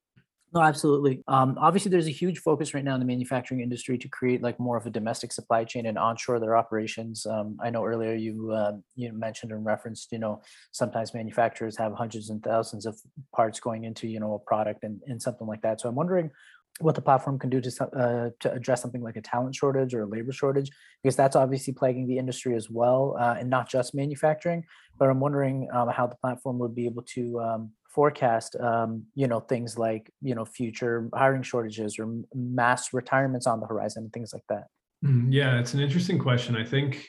no, 0.54 0.60
absolutely. 0.60 1.24
Um, 1.26 1.58
obviously, 1.60 1.90
there's 1.90 2.06
a 2.06 2.12
huge 2.12 2.38
focus 2.38 2.74
right 2.74 2.84
now 2.84 2.94
in 2.94 3.00
the 3.00 3.06
manufacturing 3.06 3.60
industry 3.60 3.98
to 3.98 4.08
create 4.08 4.40
like 4.40 4.60
more 4.60 4.76
of 4.76 4.86
a 4.86 4.90
domestic 4.90 5.32
supply 5.32 5.64
chain 5.64 5.86
and 5.86 5.98
onshore 5.98 6.38
their 6.38 6.56
operations. 6.56 7.26
Um, 7.26 7.58
I 7.60 7.70
know 7.70 7.84
earlier 7.84 8.14
you 8.14 8.52
uh, 8.52 8.72
you 8.94 9.12
mentioned 9.12 9.50
and 9.50 9.64
referenced, 9.64 10.12
you 10.12 10.20
know, 10.20 10.42
sometimes 10.70 11.12
manufacturers 11.12 11.76
have 11.78 11.92
hundreds 11.94 12.30
and 12.30 12.40
thousands 12.40 12.86
of 12.86 12.96
parts 13.34 13.58
going 13.58 13.82
into 13.82 14.06
you 14.06 14.20
know 14.20 14.34
a 14.34 14.38
product 14.38 14.84
and, 14.84 15.00
and 15.08 15.20
something 15.20 15.48
like 15.48 15.62
that. 15.62 15.80
So 15.80 15.88
I'm 15.88 15.96
wondering 15.96 16.30
what 16.78 16.94
the 16.94 17.02
platform 17.02 17.36
can 17.38 17.50
do 17.50 17.60
to 17.60 17.84
uh, 17.86 18.30
to 18.38 18.52
address 18.52 18.80
something 18.80 19.02
like 19.02 19.16
a 19.16 19.22
talent 19.22 19.56
shortage 19.56 19.92
or 19.92 20.02
a 20.02 20.06
labor 20.06 20.32
shortage, 20.32 20.70
because 21.02 21.16
that's 21.16 21.34
obviously 21.34 21.72
plaguing 21.72 22.06
the 22.06 22.18
industry 22.18 22.54
as 22.54 22.70
well, 22.70 23.16
uh, 23.18 23.34
and 23.40 23.50
not 23.50 23.68
just 23.68 23.92
manufacturing. 23.92 24.64
But 25.00 25.10
I'm 25.10 25.18
wondering 25.18 25.68
um, 25.72 25.88
how 25.88 26.06
the 26.06 26.16
platform 26.16 26.60
would 26.60 26.76
be 26.76 26.86
able 26.86 27.02
to 27.14 27.40
um, 27.40 27.72
forecast 27.94 28.56
um, 28.56 29.04
you 29.14 29.28
know 29.28 29.40
things 29.40 29.78
like 29.78 30.10
you 30.20 30.34
know 30.34 30.44
future 30.44 31.08
hiring 31.14 31.42
shortages 31.42 31.98
or 31.98 32.12
mass 32.34 32.92
retirements 32.92 33.46
on 33.46 33.60
the 33.60 33.66
horizon 33.66 34.04
and 34.04 34.12
things 34.12 34.32
like 34.32 34.42
that. 34.48 34.64
Mm, 35.04 35.28
yeah 35.30 35.58
it's 35.58 35.74
an 35.74 35.80
interesting 35.80 36.18
question. 36.18 36.56
I 36.56 36.64
think 36.64 37.08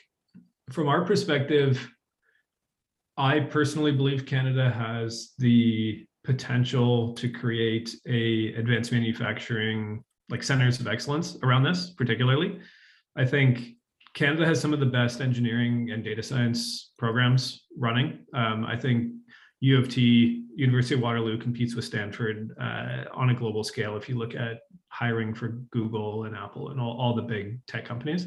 from 0.70 0.88
our 0.88 1.04
perspective 1.04 1.88
i 3.16 3.38
personally 3.38 3.92
believe 3.92 4.26
canada 4.26 4.70
has 4.70 5.32
the 5.38 6.04
potential 6.24 7.14
to 7.14 7.28
create 7.28 7.94
a 8.06 8.52
advanced 8.54 8.90
manufacturing 8.92 10.02
like 10.28 10.42
centers 10.42 10.80
of 10.80 10.88
excellence 10.88 11.36
around 11.44 11.62
this 11.62 11.90
particularly. 11.90 12.58
I 13.16 13.24
think 13.24 13.76
canada 14.14 14.44
has 14.44 14.60
some 14.60 14.72
of 14.72 14.80
the 14.80 14.86
best 14.86 15.20
engineering 15.20 15.90
and 15.92 16.02
data 16.02 16.22
science 16.22 16.92
programs 16.98 17.66
running. 17.78 18.26
Um, 18.34 18.64
i 18.64 18.76
think 18.76 19.12
U 19.60 19.78
of 19.78 19.88
T, 19.88 20.45
University 20.56 20.94
of 20.94 21.02
Waterloo 21.02 21.38
competes 21.38 21.76
with 21.76 21.84
Stanford 21.84 22.50
uh, 22.58 23.04
on 23.12 23.30
a 23.30 23.34
global 23.34 23.62
scale. 23.62 23.96
If 23.96 24.08
you 24.08 24.16
look 24.16 24.34
at 24.34 24.60
hiring 24.88 25.34
for 25.34 25.48
Google 25.70 26.24
and 26.24 26.34
Apple 26.34 26.70
and 26.70 26.80
all, 26.80 26.98
all 26.98 27.14
the 27.14 27.22
big 27.22 27.64
tech 27.66 27.84
companies, 27.84 28.26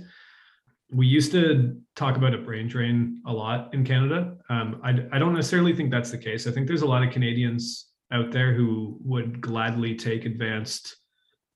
we 0.91 1.07
used 1.07 1.31
to 1.31 1.75
talk 1.95 2.17
about 2.17 2.35
a 2.35 2.37
brain 2.37 2.67
drain 2.67 3.21
a 3.25 3.33
lot 3.33 3.73
in 3.73 3.83
Canada. 3.83 4.37
Um, 4.49 4.79
I, 4.83 4.91
I 5.11 5.19
don't 5.19 5.33
necessarily 5.33 5.75
think 5.75 5.89
that's 5.89 6.11
the 6.11 6.17
case. 6.17 6.45
I 6.45 6.51
think 6.51 6.67
there's 6.67 6.83
a 6.83 6.87
lot 6.87 7.03
of 7.03 7.11
Canadians 7.11 7.87
out 8.11 8.31
there 8.31 8.53
who 8.53 8.97
would 9.01 9.41
gladly 9.41 9.95
take 9.95 10.25
advanced 10.25 10.95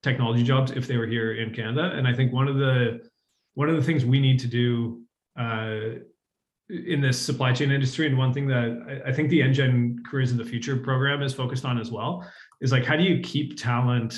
technology 0.02 0.44
jobs 0.44 0.72
if 0.72 0.88
they 0.88 0.98
were 0.98 1.08
here 1.08 1.36
in 1.36 1.54
Canada. 1.54 1.92
And 1.96 2.08
I 2.08 2.14
think 2.14 2.34
one 2.34 2.48
of 2.48 2.58
the 2.58 3.00
one 3.54 3.70
of 3.70 3.76
the 3.76 3.84
things 3.84 4.06
we 4.06 4.20
need 4.20 4.40
to 4.40 4.48
do 4.48 5.02
uh, 5.40 6.00
in 6.70 7.02
this 7.02 7.20
supply 7.20 7.52
chain 7.52 7.72
industry 7.72 8.08
and 8.08 8.18
one 8.18 8.34
thing 8.34 8.48
that 8.48 9.02
I, 9.06 9.12
think 9.12 9.30
the 9.30 9.42
NGen 9.42 9.98
careers 10.06 10.32
in 10.32 10.38
the 10.38 10.46
future 10.46 10.78
program 10.78 11.22
is 11.22 11.34
focused 11.34 11.66
on 11.66 11.78
as 11.78 11.92
well 11.92 12.26
is 12.62 12.72
like 12.72 12.86
how 12.86 12.96
do 12.96 13.04
you 13.04 13.22
keep 13.22 13.58
talent 13.58 14.16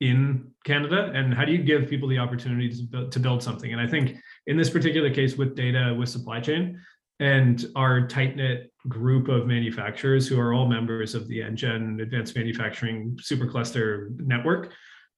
in 0.00 0.48
canada 0.64 1.10
and 1.12 1.34
how 1.34 1.44
do 1.44 1.50
you 1.50 1.58
give 1.58 1.88
people 1.88 2.08
the 2.08 2.18
opportunity 2.18 2.68
to 2.70 2.82
build, 2.84 3.12
to 3.12 3.18
build 3.18 3.42
something? 3.42 3.72
And 3.72 3.80
i 3.80 3.86
think 3.86 4.16
in 4.46 4.56
this 4.56 4.70
particular 4.70 5.12
case 5.12 5.36
with 5.36 5.56
data 5.56 5.94
with 5.98 6.08
supply 6.08 6.40
chain 6.40 6.80
and 7.20 7.66
our 7.74 8.06
tight 8.06 8.36
knit 8.36 8.72
group 8.86 9.28
of 9.28 9.46
manufacturers 9.46 10.28
who 10.28 10.38
are 10.38 10.54
all 10.54 10.66
members 10.66 11.14
of 11.14 11.26
the 11.28 11.40
NGen 11.40 12.00
Advanced 12.00 12.36
Manufacturing 12.36 13.18
Supercluster 13.20 14.18
network, 14.20 14.72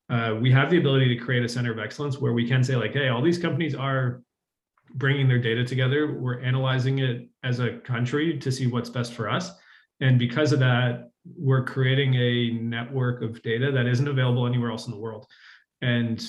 uh, 0.09 0.37
we 0.41 0.51
have 0.51 0.71
the 0.71 0.79
ability 0.79 1.15
to 1.15 1.23
create 1.23 1.45
a 1.45 1.49
center 1.49 1.71
of 1.71 1.79
excellence 1.79 2.19
where 2.19 2.33
we 2.33 2.49
can 2.49 2.65
say 2.65 2.75
like, 2.75 2.95
hey, 2.95 3.09
all 3.09 3.23
these 3.23 3.39
companies 3.39 3.75
are 3.75 4.23
bringing 4.95 5.29
their 5.29 5.39
data 5.39 5.65
together. 5.65 6.19
We're 6.19 6.41
analyzing 6.41 6.99
it 6.99 7.29
as 7.43 7.61
a 7.61 7.79
country 7.79 8.39
to 8.39 8.53
see 8.53 8.67
what's 8.67 8.91
best 8.91 9.13
for 9.13 9.29
us. 9.29 9.51
And 10.01 10.19
because 10.19 10.53
of 10.53 10.59
that, 10.61 11.11
we're 11.37 11.65
creating 11.65 12.15
a 12.15 12.51
network 12.53 13.23
of 13.23 13.43
data 13.43 13.71
that 13.73 13.87
isn't 13.87 14.09
available 14.09 14.47
anywhere 14.47 14.71
else 14.71 14.87
in 14.87 14.93
the 14.93 14.99
world. 14.99 15.27
And 15.83 16.25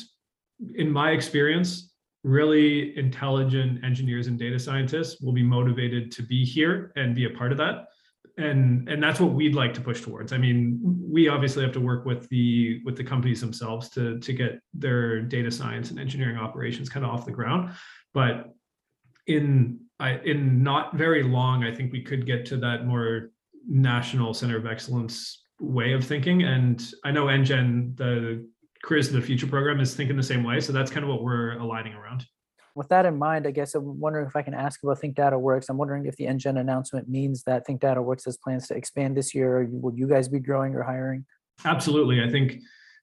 in 0.76 0.92
my 0.92 1.12
experience, 1.12 1.94
really 2.24 2.98
intelligent 2.98 3.84
engineers 3.84 4.28
and 4.28 4.38
data 4.38 4.60
scientists 4.60 5.22
will 5.22 5.34
be 5.34 5.44
motivated 5.44 6.12
to 6.12 6.24
be 6.24 6.46
here 6.46 6.92
and 6.96 7.16
be 7.16 7.26
a 7.26 7.30
part 7.30 7.52
of 7.52 7.58
that. 7.58 7.86
And, 8.42 8.90
and 8.90 9.02
that's 9.02 9.20
what 9.20 9.34
we'd 9.34 9.56
like 9.56 9.74
to 9.76 9.82
push 9.82 10.02
towards. 10.02 10.34
I 10.34 10.38
mean, 10.38 10.80
we 10.84 11.28
obviously 11.28 11.64
have 11.64 11.74
to 11.74 11.80
work 11.80 12.06
with 12.06 12.28
the 12.30 12.82
with 12.84 12.98
the 12.98 13.04
companies 13.04 13.42
themselves 13.42 13.90
to, 13.92 14.20
to 14.20 14.34
get 14.34 14.60
their 14.74 15.22
data 15.22 15.52
science 15.52 15.92
and 15.92 16.00
engineering 16.00 16.38
operations 16.38 16.90
kind 16.90 17.06
of 17.06 17.12
off 17.12 17.26
the 17.26 17.32
ground 17.32 17.72
but 18.14 18.54
in 19.28 19.80
I, 20.00 20.18
in 20.26 20.64
not 20.64 20.96
very 20.96 21.24
long, 21.24 21.64
I 21.64 21.74
think 21.74 21.92
we 21.92 22.02
could 22.02 22.26
get 22.26 22.46
to 22.48 22.58
that 22.58 22.88
more 22.88 23.32
national 23.68 24.34
center 24.34 24.58
of 24.58 24.66
excellence 24.66 25.44
way 25.60 25.94
of 25.94 26.04
thinking. 26.04 26.44
And 26.44 26.84
I 27.04 27.12
know 27.12 27.26
NGen, 27.26 27.96
the 27.98 28.48
Careers 28.84 29.10
of 29.10 29.14
the 29.14 29.22
Future 29.22 29.46
program, 29.46 29.80
is 29.80 29.94
thinking 29.94 30.18
the 30.18 30.24
same 30.24 30.44
way. 30.44 30.60
So 30.60 30.74
that's 30.74 30.90
kind 30.90 31.04
of 31.04 31.10
what 31.10 31.22
we're 31.22 31.58
aligning 31.60 31.94
around. 31.94 32.26
With 32.76 32.90
that 32.90 33.06
in 33.06 33.18
mind, 33.18 33.48
I 33.48 33.52
guess 33.52 33.76
I'm 33.76 34.00
wondering 34.00 34.28
if 34.28 34.36
I 34.36 34.42
can 34.42 34.54
ask 34.54 34.82
about 34.84 35.00
Think 35.00 35.16
Data 35.16 35.38
Works. 35.38 35.70
I'm 35.70 35.78
wondering 35.78 36.06
if 36.06 36.16
the 36.16 36.26
NGen 36.26 36.60
announcement 36.60 37.10
means 37.10 37.44
that 37.44 37.66
Think 37.66 37.82
Data 37.82 38.02
Works 38.02 38.26
has 38.26 38.38
plans 38.38 38.68
to 38.68 38.76
expand 38.76 39.18
this 39.18 39.36
year. 39.36 39.68
Will 39.70 39.96
you 39.96 40.08
guys 40.08 40.28
be 40.30 40.40
growing 40.40 40.76
or 40.76 40.84
hiring? 40.84 41.26
Absolutely. 41.66 42.24
I 42.24 42.30
think 42.30 42.62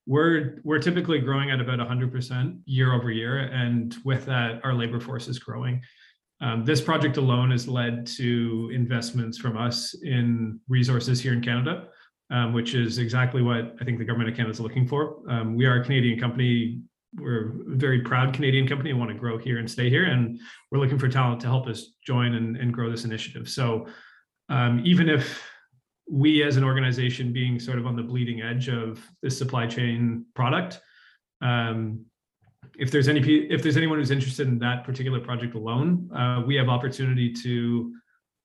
we're 0.09 0.61
we're 0.65 0.79
typically 0.79 1.21
growing 1.21 1.51
at 1.51 1.61
about 1.61 1.79
100% 1.79 2.59
year 2.65 2.95
over 2.95 3.11
year 3.11 3.39
and 3.39 3.97
with 4.05 4.25
that 4.25 4.59
our 4.65 4.73
labor 4.73 4.99
force 4.99 5.29
is 5.29 5.39
growing 5.39 5.81
um, 6.41 6.65
this 6.65 6.81
project 6.81 7.19
alone 7.19 7.51
has 7.51 7.69
led 7.69 8.07
to 8.07 8.71
investments 8.73 9.37
from 9.37 9.57
us 9.57 9.95
in 10.03 10.59
resources 10.67 11.21
here 11.21 11.35
in 11.35 11.43
canada 11.43 11.89
um, 12.31 12.55
which 12.55 12.75
is 12.75 12.97
exactly 12.97 13.43
what 13.43 13.77
i 13.81 13.85
think 13.85 13.99
the 13.99 14.05
government 14.05 14.31
of 14.31 14.35
canada 14.35 14.51
is 14.51 14.61
looking 14.61 14.89
for 14.89 15.19
um, 15.29 15.55
we 15.55 15.67
are 15.67 15.83
a 15.83 15.85
canadian 15.85 16.19
company 16.19 16.81
we're 17.17 17.49
a 17.49 17.77
very 17.77 18.03
proud 18.03 18.35
canadian 18.35 18.69
company 18.69 18.91
and 18.91 18.99
want 18.99 19.11
to 19.11 19.17
grow 19.17 19.39
here 19.39 19.59
and 19.59 19.71
stay 19.71 19.89
here 19.89 20.05
and 20.05 20.39
we're 20.71 20.79
looking 20.79 20.99
for 20.99 21.09
talent 21.09 21.41
to 21.41 21.47
help 21.47 21.67
us 21.67 21.93
join 22.07 22.35
and, 22.35 22.57
and 22.57 22.73
grow 22.73 22.91
this 22.91 23.05
initiative. 23.05 23.49
So 23.49 23.87
um, 24.49 24.83
even 24.85 25.09
if 25.09 25.43
we 26.11 26.43
as 26.43 26.57
an 26.57 26.65
organization 26.65 27.33
being 27.33 27.59
sort 27.59 27.79
of 27.79 27.87
on 27.87 27.97
the 27.97 28.03
bleeding 28.03 28.43
edge 28.43 28.69
of 28.69 29.03
this 29.23 29.37
supply 29.37 29.67
chain 29.67 30.25
product 30.35 30.81
um, 31.43 32.05
if 32.79 32.91
there's 32.91 33.09
any 33.09 33.21
if 33.21 33.63
there's 33.63 33.77
anyone 33.77 33.99
who's 33.99 34.11
interested 34.11 34.49
in 34.49 34.59
that 34.59 34.85
particular 34.85 35.21
project 35.21 35.55
alone 35.55 36.11
uh, 36.15 36.43
we 36.47 36.55
have 36.55 36.69
opportunity 36.69 37.33
to 37.33 37.95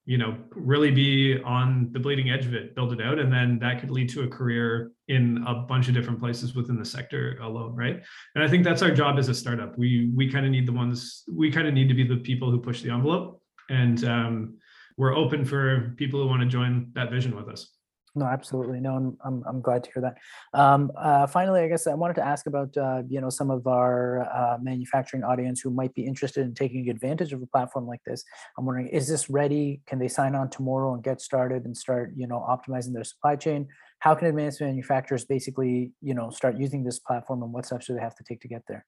you 0.06 0.18
know 0.18 0.38
really 0.52 0.92
be 0.92 1.40
on 1.44 1.90
the 1.92 2.00
bleeding 2.00 2.30
edge 2.30 2.46
of 2.46 2.54
it 2.54 2.76
build 2.76 2.92
it 2.92 3.02
out 3.02 3.20
and 3.20 3.32
then 3.32 3.58
that 3.60 3.80
could 3.80 3.90
lead 3.90 4.10
to 4.10 4.24
a 4.24 4.28
career 4.28 4.92
in 5.08 5.44
a 5.48 5.54
bunch 5.54 5.88
of 5.88 5.94
different 5.94 6.20
places 6.20 6.56
within 6.56 6.78
the 6.78 6.86
sector 6.86 7.38
alone 7.42 7.76
right? 7.76 8.02
And 8.36 8.44
i 8.44 8.48
think 8.48 8.64
that's 8.64 8.82
our 8.82 8.92
job 8.92 9.18
as 9.18 9.30
a 9.30 9.34
startup. 9.34 9.78
We 9.78 10.12
we 10.16 10.32
kind 10.32 10.46
of 10.46 10.52
need 10.52 10.68
the 10.68 10.74
ones 10.74 11.24
we 11.32 11.52
kind 11.52 11.68
of 11.68 11.74
need 11.74 11.88
to 11.88 11.96
be 11.96 12.04
the 12.04 12.18
people 12.18 12.52
who 12.52 12.60
push 12.60 12.82
the 12.82 12.90
envelope 12.90 13.42
and 13.70 14.04
um, 14.04 14.58
we're 14.98 15.16
open 15.16 15.46
for 15.46 15.94
people 15.98 16.22
who 16.22 16.28
want 16.28 16.42
to 16.42 16.48
join 16.48 16.92
that 16.94 17.10
vision 17.10 17.36
with 17.36 17.48
us 17.48 17.72
no, 18.16 18.26
absolutely. 18.26 18.80
No, 18.80 18.96
I'm, 18.96 19.18
I'm, 19.26 19.44
I'm 19.48 19.62
glad 19.62 19.84
to 19.86 19.92
hear 19.92 20.02
that. 20.02 20.18
Um, 20.60 20.92
uh, 20.98 21.26
finally, 21.26 21.62
I 21.62 21.68
guess 21.68 21.88
I 21.88 21.96
wanted 21.96 22.16
to 22.16 22.26
ask 22.26 22.46
about, 22.46 22.76
uh, 22.78 23.02
you 23.08 23.20
know, 23.20 23.30
some 23.30 23.50
of 23.50 23.66
our 23.66 24.22
uh, 24.22 24.58
manufacturing 24.62 25.24
audience 25.24 25.62
who 25.62 25.72
might 25.72 25.94
be 25.96 26.06
interested 26.06 26.46
in 26.46 26.54
taking 26.54 26.90
advantage 26.90 27.34
of 27.34 27.42
a 27.42 27.48
platform 27.48 27.88
like 27.88 28.02
this. 28.06 28.24
I'm 28.58 28.66
wondering, 28.66 28.88
is 28.88 29.08
this 29.08 29.30
ready? 29.30 29.82
Can 29.88 29.98
they 29.98 30.08
sign 30.08 30.36
on 30.36 30.50
tomorrow 30.50 30.94
and 30.94 31.04
get 31.04 31.22
started 31.22 31.66
and 31.66 31.76
start, 31.76 32.14
you 32.16 32.28
know, 32.28 32.46
optimizing 32.48 32.94
their 32.94 33.04
supply 33.04 33.36
chain? 33.36 33.68
How 34.00 34.14
can 34.14 34.28
advanced 34.28 34.62
manufacturers 34.62 35.26
basically, 35.26 35.92
you 36.02 36.14
know, 36.14 36.30
start 36.30 36.58
using 36.58 36.84
this 36.84 37.00
platform 37.00 37.42
and 37.42 37.52
what 37.52 37.66
steps 37.66 37.88
do 37.88 37.96
they 37.96 38.02
have 38.02 38.16
to 38.16 38.24
take 38.24 38.42
to 38.42 38.48
get 38.48 38.62
there? 38.68 38.86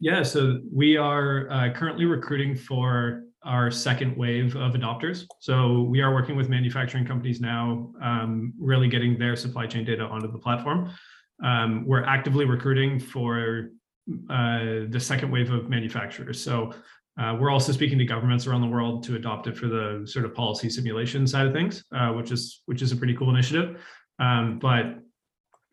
Yeah, 0.00 0.22
so 0.22 0.60
we 0.74 0.96
are 0.96 1.50
uh, 1.50 1.72
currently 1.72 2.06
recruiting 2.06 2.56
for 2.56 3.24
our 3.44 3.70
second 3.70 4.16
wave 4.16 4.54
of 4.56 4.72
adopters. 4.72 5.26
So 5.40 5.82
we 5.82 6.00
are 6.00 6.12
working 6.12 6.36
with 6.36 6.48
manufacturing 6.48 7.04
companies 7.04 7.40
now, 7.40 7.92
um, 8.00 8.52
really 8.58 8.88
getting 8.88 9.18
their 9.18 9.36
supply 9.36 9.66
chain 9.66 9.84
data 9.84 10.04
onto 10.04 10.30
the 10.30 10.38
platform. 10.38 10.90
Um, 11.42 11.84
we're 11.86 12.04
actively 12.04 12.44
recruiting 12.44 13.00
for 13.00 13.70
uh, 14.30 14.86
the 14.88 14.98
second 15.00 15.30
wave 15.30 15.50
of 15.50 15.68
manufacturers. 15.68 16.40
So 16.40 16.72
uh, 17.20 17.36
we're 17.38 17.50
also 17.50 17.72
speaking 17.72 17.98
to 17.98 18.04
governments 18.04 18.46
around 18.46 18.62
the 18.62 18.68
world 18.68 19.02
to 19.04 19.16
adopt 19.16 19.46
it 19.46 19.56
for 19.56 19.66
the 19.66 20.02
sort 20.06 20.24
of 20.24 20.34
policy 20.34 20.70
simulation 20.70 21.26
side 21.26 21.46
of 21.46 21.52
things, 21.52 21.84
uh, 21.94 22.08
which 22.10 22.30
is 22.30 22.62
which 22.66 22.80
is 22.80 22.92
a 22.92 22.96
pretty 22.96 23.14
cool 23.14 23.30
initiative. 23.30 23.80
Um, 24.18 24.58
but 24.58 24.98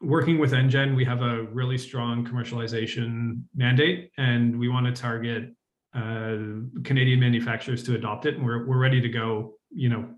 working 0.02 0.38
with 0.38 0.52
NGen, 0.52 0.96
we 0.96 1.06
have 1.06 1.22
a 1.22 1.44
really 1.44 1.78
strong 1.78 2.26
commercialization 2.26 3.42
mandate, 3.56 4.12
and 4.18 4.58
we 4.60 4.68
want 4.68 4.86
to 4.86 5.02
target 5.02 5.50
Canadian 5.94 7.20
manufacturers 7.20 7.84
to 7.84 7.96
adopt 7.96 8.26
it, 8.26 8.36
and 8.36 8.46
we're 8.46 8.66
we're 8.66 8.78
ready 8.78 9.02
to 9.02 9.10
go. 9.10 9.56
You 9.72 9.90
know, 9.90 10.10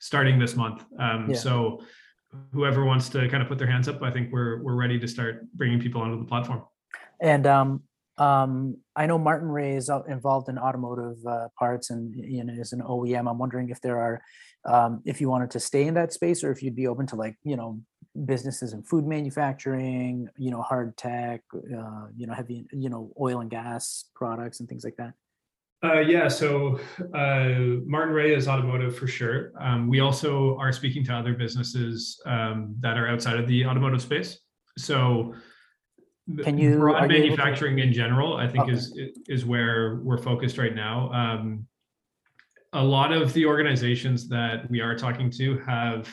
starting 0.00 0.38
this 0.38 0.56
month. 0.56 0.84
Um, 0.98 1.30
yeah. 1.30 1.36
So, 1.36 1.82
whoever 2.52 2.84
wants 2.84 3.08
to 3.10 3.28
kind 3.28 3.42
of 3.42 3.48
put 3.48 3.58
their 3.58 3.70
hands 3.70 3.88
up, 3.88 4.02
I 4.02 4.10
think 4.10 4.32
we're 4.32 4.62
we're 4.62 4.74
ready 4.74 4.98
to 4.98 5.06
start 5.06 5.46
bringing 5.54 5.80
people 5.80 6.00
onto 6.00 6.18
the 6.18 6.24
platform. 6.24 6.62
And 7.20 7.46
um, 7.46 7.82
um, 8.18 8.76
I 8.96 9.06
know 9.06 9.18
Martinrea 9.18 9.76
is 9.76 9.90
involved 10.08 10.48
in 10.48 10.58
automotive 10.58 11.16
uh, 11.26 11.48
parts 11.58 11.90
and 11.90 12.14
you 12.14 12.44
know 12.44 12.52
is 12.52 12.72
an 12.72 12.80
OEM. 12.80 13.30
I'm 13.30 13.38
wondering 13.38 13.70
if 13.70 13.80
there 13.80 13.98
are, 13.98 14.22
um, 14.64 15.02
if 15.04 15.20
you 15.20 15.28
wanted 15.28 15.50
to 15.52 15.60
stay 15.60 15.86
in 15.86 15.94
that 15.94 16.12
space, 16.12 16.42
or 16.42 16.50
if 16.50 16.62
you'd 16.62 16.76
be 16.76 16.86
open 16.86 17.06
to 17.08 17.16
like 17.16 17.36
you 17.42 17.56
know 17.56 17.80
businesses 18.24 18.72
in 18.72 18.82
food 18.82 19.06
manufacturing, 19.06 20.28
you 20.36 20.50
know, 20.50 20.62
hard 20.62 20.96
tech, 20.96 21.42
uh, 21.54 22.06
you 22.16 22.26
know, 22.26 22.34
heavy, 22.34 22.66
you 22.72 22.88
know, 22.88 23.12
oil 23.20 23.40
and 23.40 23.50
gas 23.50 24.06
products 24.14 24.60
and 24.60 24.68
things 24.68 24.84
like 24.84 24.96
that? 24.96 25.12
Uh, 25.82 26.00
yeah, 26.00 26.28
so 26.28 26.78
uh, 27.14 27.54
Ray 27.86 28.34
is 28.34 28.48
automotive 28.48 28.98
for 28.98 29.06
sure. 29.06 29.52
Um, 29.58 29.88
we 29.88 30.00
also 30.00 30.56
are 30.58 30.72
speaking 30.72 31.02
to 31.04 31.14
other 31.14 31.32
businesses 31.32 32.20
um, 32.26 32.74
that 32.80 32.98
are 32.98 33.08
outside 33.08 33.38
of 33.38 33.46
the 33.46 33.64
automotive 33.64 34.02
space. 34.02 34.38
So, 34.76 35.34
can 36.42 36.58
you 36.58 36.76
broad 36.76 37.08
manufacturing 37.08 37.78
to... 37.78 37.82
in 37.82 37.92
general? 37.94 38.36
I 38.36 38.46
think 38.46 38.64
okay. 38.64 38.72
is 38.72 38.94
is 39.26 39.46
where 39.46 40.00
we're 40.02 40.18
focused 40.18 40.58
right 40.58 40.74
now. 40.74 41.10
Um, 41.12 41.66
a 42.74 42.84
lot 42.84 43.10
of 43.10 43.32
the 43.32 43.46
organizations 43.46 44.28
that 44.28 44.70
we 44.70 44.80
are 44.80 44.94
talking 44.94 45.30
to 45.30 45.58
have 45.60 46.08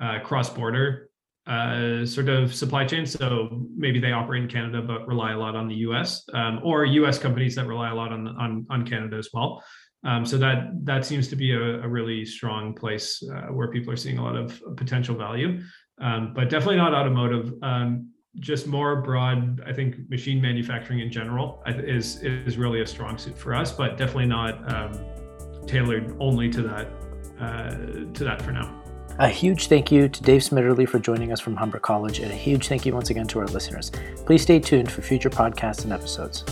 uh, 0.00 0.20
cross-border 0.20 1.10
uh, 1.46 2.04
sort 2.04 2.28
of 2.28 2.54
supply 2.54 2.84
chain. 2.84 3.06
So 3.06 3.66
maybe 3.76 4.00
they 4.00 4.12
operate 4.12 4.42
in 4.42 4.48
Canada 4.48 4.82
but 4.82 5.06
rely 5.06 5.32
a 5.32 5.38
lot 5.38 5.54
on 5.54 5.68
the 5.68 5.76
U.S. 5.76 6.24
Um, 6.34 6.60
or 6.64 6.84
U.S. 6.84 7.18
companies 7.18 7.54
that 7.54 7.66
rely 7.66 7.90
a 7.90 7.94
lot 7.94 8.12
on 8.12 8.26
on, 8.28 8.66
on 8.70 8.86
Canada 8.86 9.16
as 9.16 9.28
well. 9.32 9.62
Um, 10.04 10.24
so 10.24 10.38
that 10.38 10.70
that 10.84 11.04
seems 11.04 11.28
to 11.28 11.36
be 11.36 11.52
a, 11.52 11.82
a 11.82 11.88
really 11.88 12.24
strong 12.24 12.74
place 12.74 13.22
uh, 13.32 13.52
where 13.52 13.68
people 13.68 13.92
are 13.92 13.96
seeing 13.96 14.18
a 14.18 14.24
lot 14.24 14.36
of 14.36 14.60
potential 14.76 15.16
value, 15.16 15.60
um, 16.00 16.32
but 16.34 16.50
definitely 16.50 16.76
not 16.76 16.94
automotive. 16.94 17.52
Um, 17.62 18.10
just 18.38 18.66
more 18.66 19.00
broad, 19.00 19.62
I 19.66 19.72
think 19.72 19.96
machine 20.10 20.42
manufacturing 20.42 21.00
in 21.00 21.10
general 21.10 21.62
is 21.66 22.22
is 22.22 22.58
really 22.58 22.82
a 22.82 22.86
strong 22.86 23.18
suit 23.18 23.38
for 23.38 23.54
us, 23.54 23.72
but 23.72 23.96
definitely 23.96 24.26
not 24.26 24.72
um, 24.72 24.92
tailored 25.66 26.16
only 26.20 26.50
to 26.50 26.62
that 26.62 26.88
uh, 27.40 27.70
to 28.12 28.24
that 28.24 28.42
for 28.42 28.52
now. 28.52 28.85
A 29.18 29.30
huge 29.30 29.68
thank 29.68 29.90
you 29.90 30.10
to 30.10 30.22
Dave 30.22 30.42
Smitterly 30.42 30.86
for 30.86 30.98
joining 30.98 31.32
us 31.32 31.40
from 31.40 31.56
Humber 31.56 31.78
College, 31.78 32.18
and 32.18 32.30
a 32.30 32.34
huge 32.34 32.68
thank 32.68 32.84
you 32.84 32.92
once 32.92 33.08
again 33.08 33.26
to 33.28 33.38
our 33.38 33.46
listeners. 33.46 33.90
Please 34.26 34.42
stay 34.42 34.60
tuned 34.60 34.92
for 34.92 35.00
future 35.00 35.30
podcasts 35.30 35.84
and 35.84 35.92
episodes. 35.92 36.44